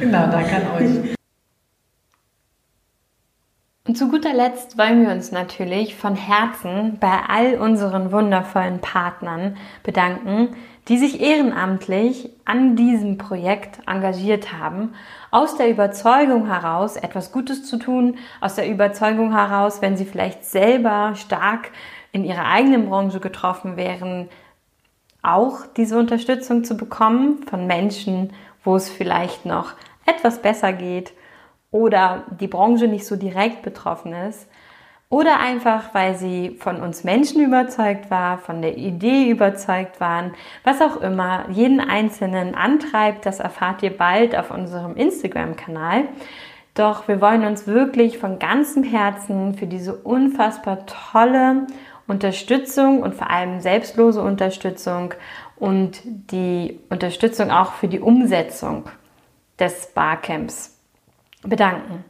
Genau, 0.00 0.26
danke 0.30 0.56
an 0.56 0.62
euch. 0.78 1.13
Und 3.86 3.98
zu 3.98 4.08
guter 4.08 4.32
Letzt 4.32 4.78
wollen 4.78 5.04
wir 5.04 5.12
uns 5.12 5.30
natürlich 5.30 5.94
von 5.94 6.16
Herzen 6.16 6.96
bei 7.00 7.18
all 7.28 7.56
unseren 7.56 8.12
wundervollen 8.12 8.80
Partnern 8.80 9.58
bedanken, 9.82 10.56
die 10.88 10.96
sich 10.96 11.20
ehrenamtlich 11.20 12.30
an 12.46 12.76
diesem 12.76 13.18
Projekt 13.18 13.80
engagiert 13.86 14.54
haben, 14.54 14.94
aus 15.30 15.58
der 15.58 15.68
Überzeugung 15.68 16.46
heraus, 16.46 16.96
etwas 16.96 17.30
Gutes 17.30 17.66
zu 17.66 17.76
tun, 17.76 18.16
aus 18.40 18.54
der 18.54 18.70
Überzeugung 18.70 19.32
heraus, 19.32 19.82
wenn 19.82 19.98
sie 19.98 20.06
vielleicht 20.06 20.46
selber 20.46 21.12
stark 21.14 21.70
in 22.10 22.24
ihrer 22.24 22.46
eigenen 22.46 22.88
Branche 22.88 23.20
getroffen 23.20 23.76
wären, 23.76 24.30
auch 25.20 25.58
diese 25.76 25.98
Unterstützung 25.98 26.64
zu 26.64 26.78
bekommen 26.78 27.42
von 27.50 27.66
Menschen, 27.66 28.32
wo 28.62 28.76
es 28.76 28.88
vielleicht 28.88 29.44
noch 29.44 29.74
etwas 30.06 30.40
besser 30.40 30.72
geht 30.72 31.12
oder 31.74 32.22
die 32.38 32.46
Branche 32.46 32.86
nicht 32.86 33.04
so 33.04 33.16
direkt 33.16 33.62
betroffen 33.62 34.12
ist 34.12 34.48
oder 35.08 35.40
einfach, 35.40 35.92
weil 35.92 36.14
sie 36.14 36.56
von 36.60 36.80
uns 36.80 37.02
Menschen 37.02 37.44
überzeugt 37.44 38.12
war, 38.12 38.38
von 38.38 38.62
der 38.62 38.76
Idee 38.78 39.28
überzeugt 39.28 40.00
waren, 40.00 40.34
was 40.62 40.80
auch 40.80 40.98
immer 40.98 41.46
jeden 41.50 41.80
Einzelnen 41.80 42.54
antreibt, 42.54 43.26
das 43.26 43.40
erfahrt 43.40 43.82
ihr 43.82 43.90
bald 43.90 44.36
auf 44.36 44.52
unserem 44.52 44.94
Instagram-Kanal. 44.94 46.04
Doch 46.74 47.08
wir 47.08 47.20
wollen 47.20 47.44
uns 47.44 47.66
wirklich 47.66 48.18
von 48.18 48.38
ganzem 48.38 48.84
Herzen 48.84 49.54
für 49.54 49.66
diese 49.66 49.96
unfassbar 49.96 50.86
tolle 50.86 51.66
Unterstützung 52.06 53.02
und 53.02 53.16
vor 53.16 53.30
allem 53.30 53.58
selbstlose 53.58 54.22
Unterstützung 54.22 55.12
und 55.56 56.02
die 56.04 56.78
Unterstützung 56.88 57.50
auch 57.50 57.72
für 57.72 57.88
die 57.88 58.00
Umsetzung 58.00 58.84
des 59.58 59.88
Barcamps 59.92 60.73
bedanken. 61.44 62.04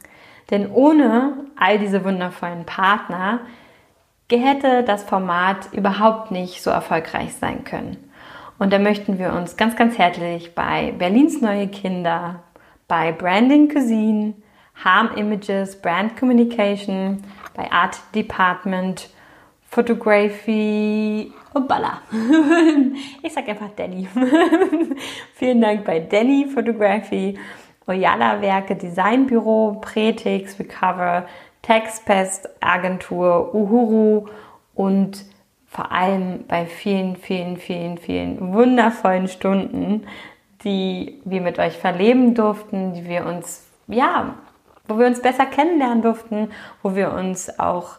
Denn 0.51 0.69
ohne 0.71 1.33
all 1.55 1.79
diese 1.79 2.03
wundervollen 2.03 2.65
Partner 2.65 3.39
hätte 4.31 4.83
das 4.83 5.03
Format 5.03 5.71
überhaupt 5.71 6.31
nicht 6.31 6.61
so 6.61 6.69
erfolgreich 6.69 7.33
sein 7.35 7.63
können. 7.63 7.97
Und 8.57 8.71
da 8.73 8.79
möchten 8.79 9.19
wir 9.19 9.33
uns 9.33 9.57
ganz, 9.57 9.75
ganz 9.75 9.97
herzlich 9.97 10.55
bei 10.55 10.93
Berlins 10.97 11.41
Neue 11.41 11.67
Kinder, 11.67 12.43
bei 12.87 13.11
Branding 13.11 13.69
Cuisine, 13.69 14.33
Harm 14.83 15.11
Images, 15.15 15.81
Brand 15.81 16.17
Communication, 16.17 17.23
bei 17.53 17.71
Art 17.71 17.97
Department, 18.13 19.09
Photography, 19.69 21.33
Hoppala. 21.53 22.01
Ich 23.21 23.33
sag 23.33 23.47
einfach 23.49 23.69
Danny. 23.75 24.07
Vielen 25.35 25.61
Dank 25.61 25.83
bei 25.83 25.99
Danny 25.99 26.47
Photography 26.53 27.37
Oyala 27.87 28.41
Werke 28.41 28.75
Designbüro, 28.75 29.79
Pretix, 29.81 30.59
Recover, 30.59 31.25
Textpest 31.61 32.49
Agentur, 32.61 33.53
Uhuru 33.53 34.27
und 34.73 35.25
vor 35.67 35.91
allem 35.91 36.45
bei 36.47 36.65
vielen, 36.65 37.15
vielen, 37.15 37.57
vielen, 37.57 37.97
vielen 37.97 38.53
wundervollen 38.53 39.27
Stunden, 39.27 40.07
die 40.63 41.19
wir 41.25 41.41
mit 41.41 41.59
euch 41.59 41.77
verleben 41.77 42.33
durften, 42.33 42.93
die 42.93 43.07
wir 43.07 43.25
uns, 43.25 43.67
ja, 43.87 44.35
wo 44.87 44.97
wir 44.97 45.07
uns 45.07 45.21
besser 45.21 45.45
kennenlernen 45.45 46.01
durften, 46.01 46.49
wo 46.81 46.95
wir 46.95 47.11
uns 47.13 47.59
auch 47.59 47.97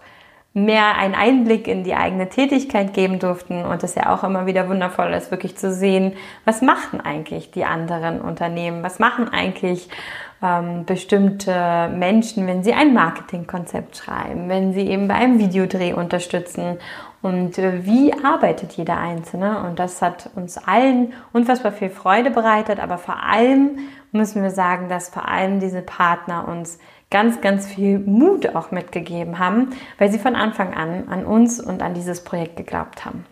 mehr 0.56 0.96
einen 0.96 1.14
Einblick 1.14 1.68
in 1.68 1.84
die 1.84 1.94
eigene 1.94 2.30
Tätigkeit 2.30 2.94
geben 2.94 3.18
durften. 3.18 3.66
Und 3.66 3.84
es 3.84 3.94
ja 3.94 4.14
auch 4.14 4.24
immer 4.24 4.46
wieder 4.46 4.70
wundervoll 4.70 5.12
ist, 5.12 5.30
wirklich 5.30 5.58
zu 5.58 5.70
sehen, 5.70 6.14
was 6.46 6.62
machen 6.62 6.98
eigentlich 6.98 7.50
die 7.50 7.66
anderen 7.66 8.22
Unternehmen, 8.22 8.82
was 8.82 8.98
machen 8.98 9.28
eigentlich 9.28 9.90
ähm, 10.42 10.86
bestimmte 10.86 11.90
Menschen, 11.94 12.46
wenn 12.46 12.64
sie 12.64 12.72
ein 12.72 12.94
Marketingkonzept 12.94 13.98
schreiben, 13.98 14.48
wenn 14.48 14.72
sie 14.72 14.88
eben 14.88 15.08
bei 15.08 15.14
einem 15.16 15.38
Videodreh 15.38 15.92
unterstützen? 15.92 16.78
Und 17.20 17.58
äh, 17.58 17.84
wie 17.84 18.14
arbeitet 18.14 18.72
jeder 18.72 18.96
Einzelne. 18.96 19.62
Und 19.62 19.78
das 19.78 20.00
hat 20.00 20.30
uns 20.36 20.56
allen 20.56 21.12
unfassbar 21.34 21.72
viel 21.72 21.90
Freude 21.90 22.30
bereitet, 22.30 22.80
aber 22.80 22.96
vor 22.96 23.22
allem 23.22 23.78
müssen 24.10 24.42
wir 24.42 24.50
sagen, 24.50 24.88
dass 24.88 25.10
vor 25.10 25.28
allem 25.28 25.60
diese 25.60 25.82
Partner 25.82 26.48
uns 26.48 26.78
ganz, 27.10 27.40
ganz 27.40 27.66
viel 27.66 27.98
Mut 27.98 28.54
auch 28.54 28.70
mitgegeben 28.70 29.38
haben, 29.38 29.70
weil 29.98 30.10
sie 30.10 30.18
von 30.18 30.34
Anfang 30.34 30.74
an 30.74 31.08
an 31.08 31.24
uns 31.24 31.60
und 31.60 31.82
an 31.82 31.94
dieses 31.94 32.24
Projekt 32.24 32.56
geglaubt 32.56 33.04
haben. 33.04 33.24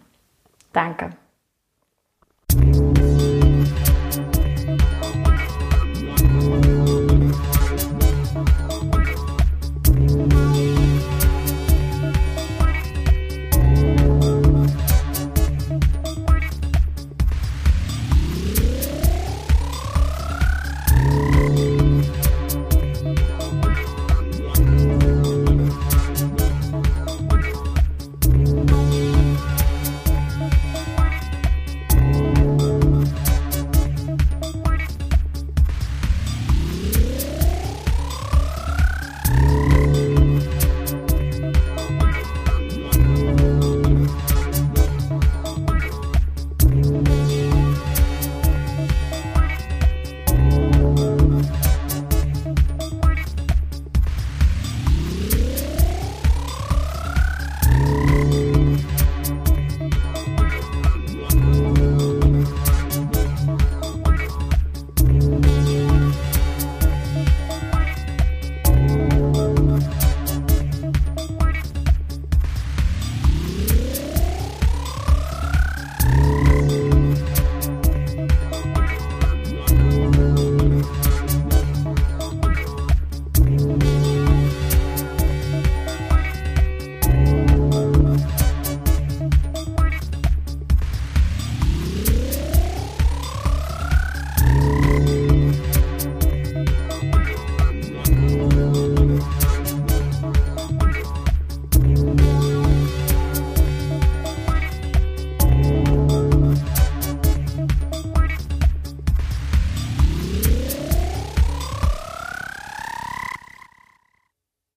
Danke. 0.72 1.10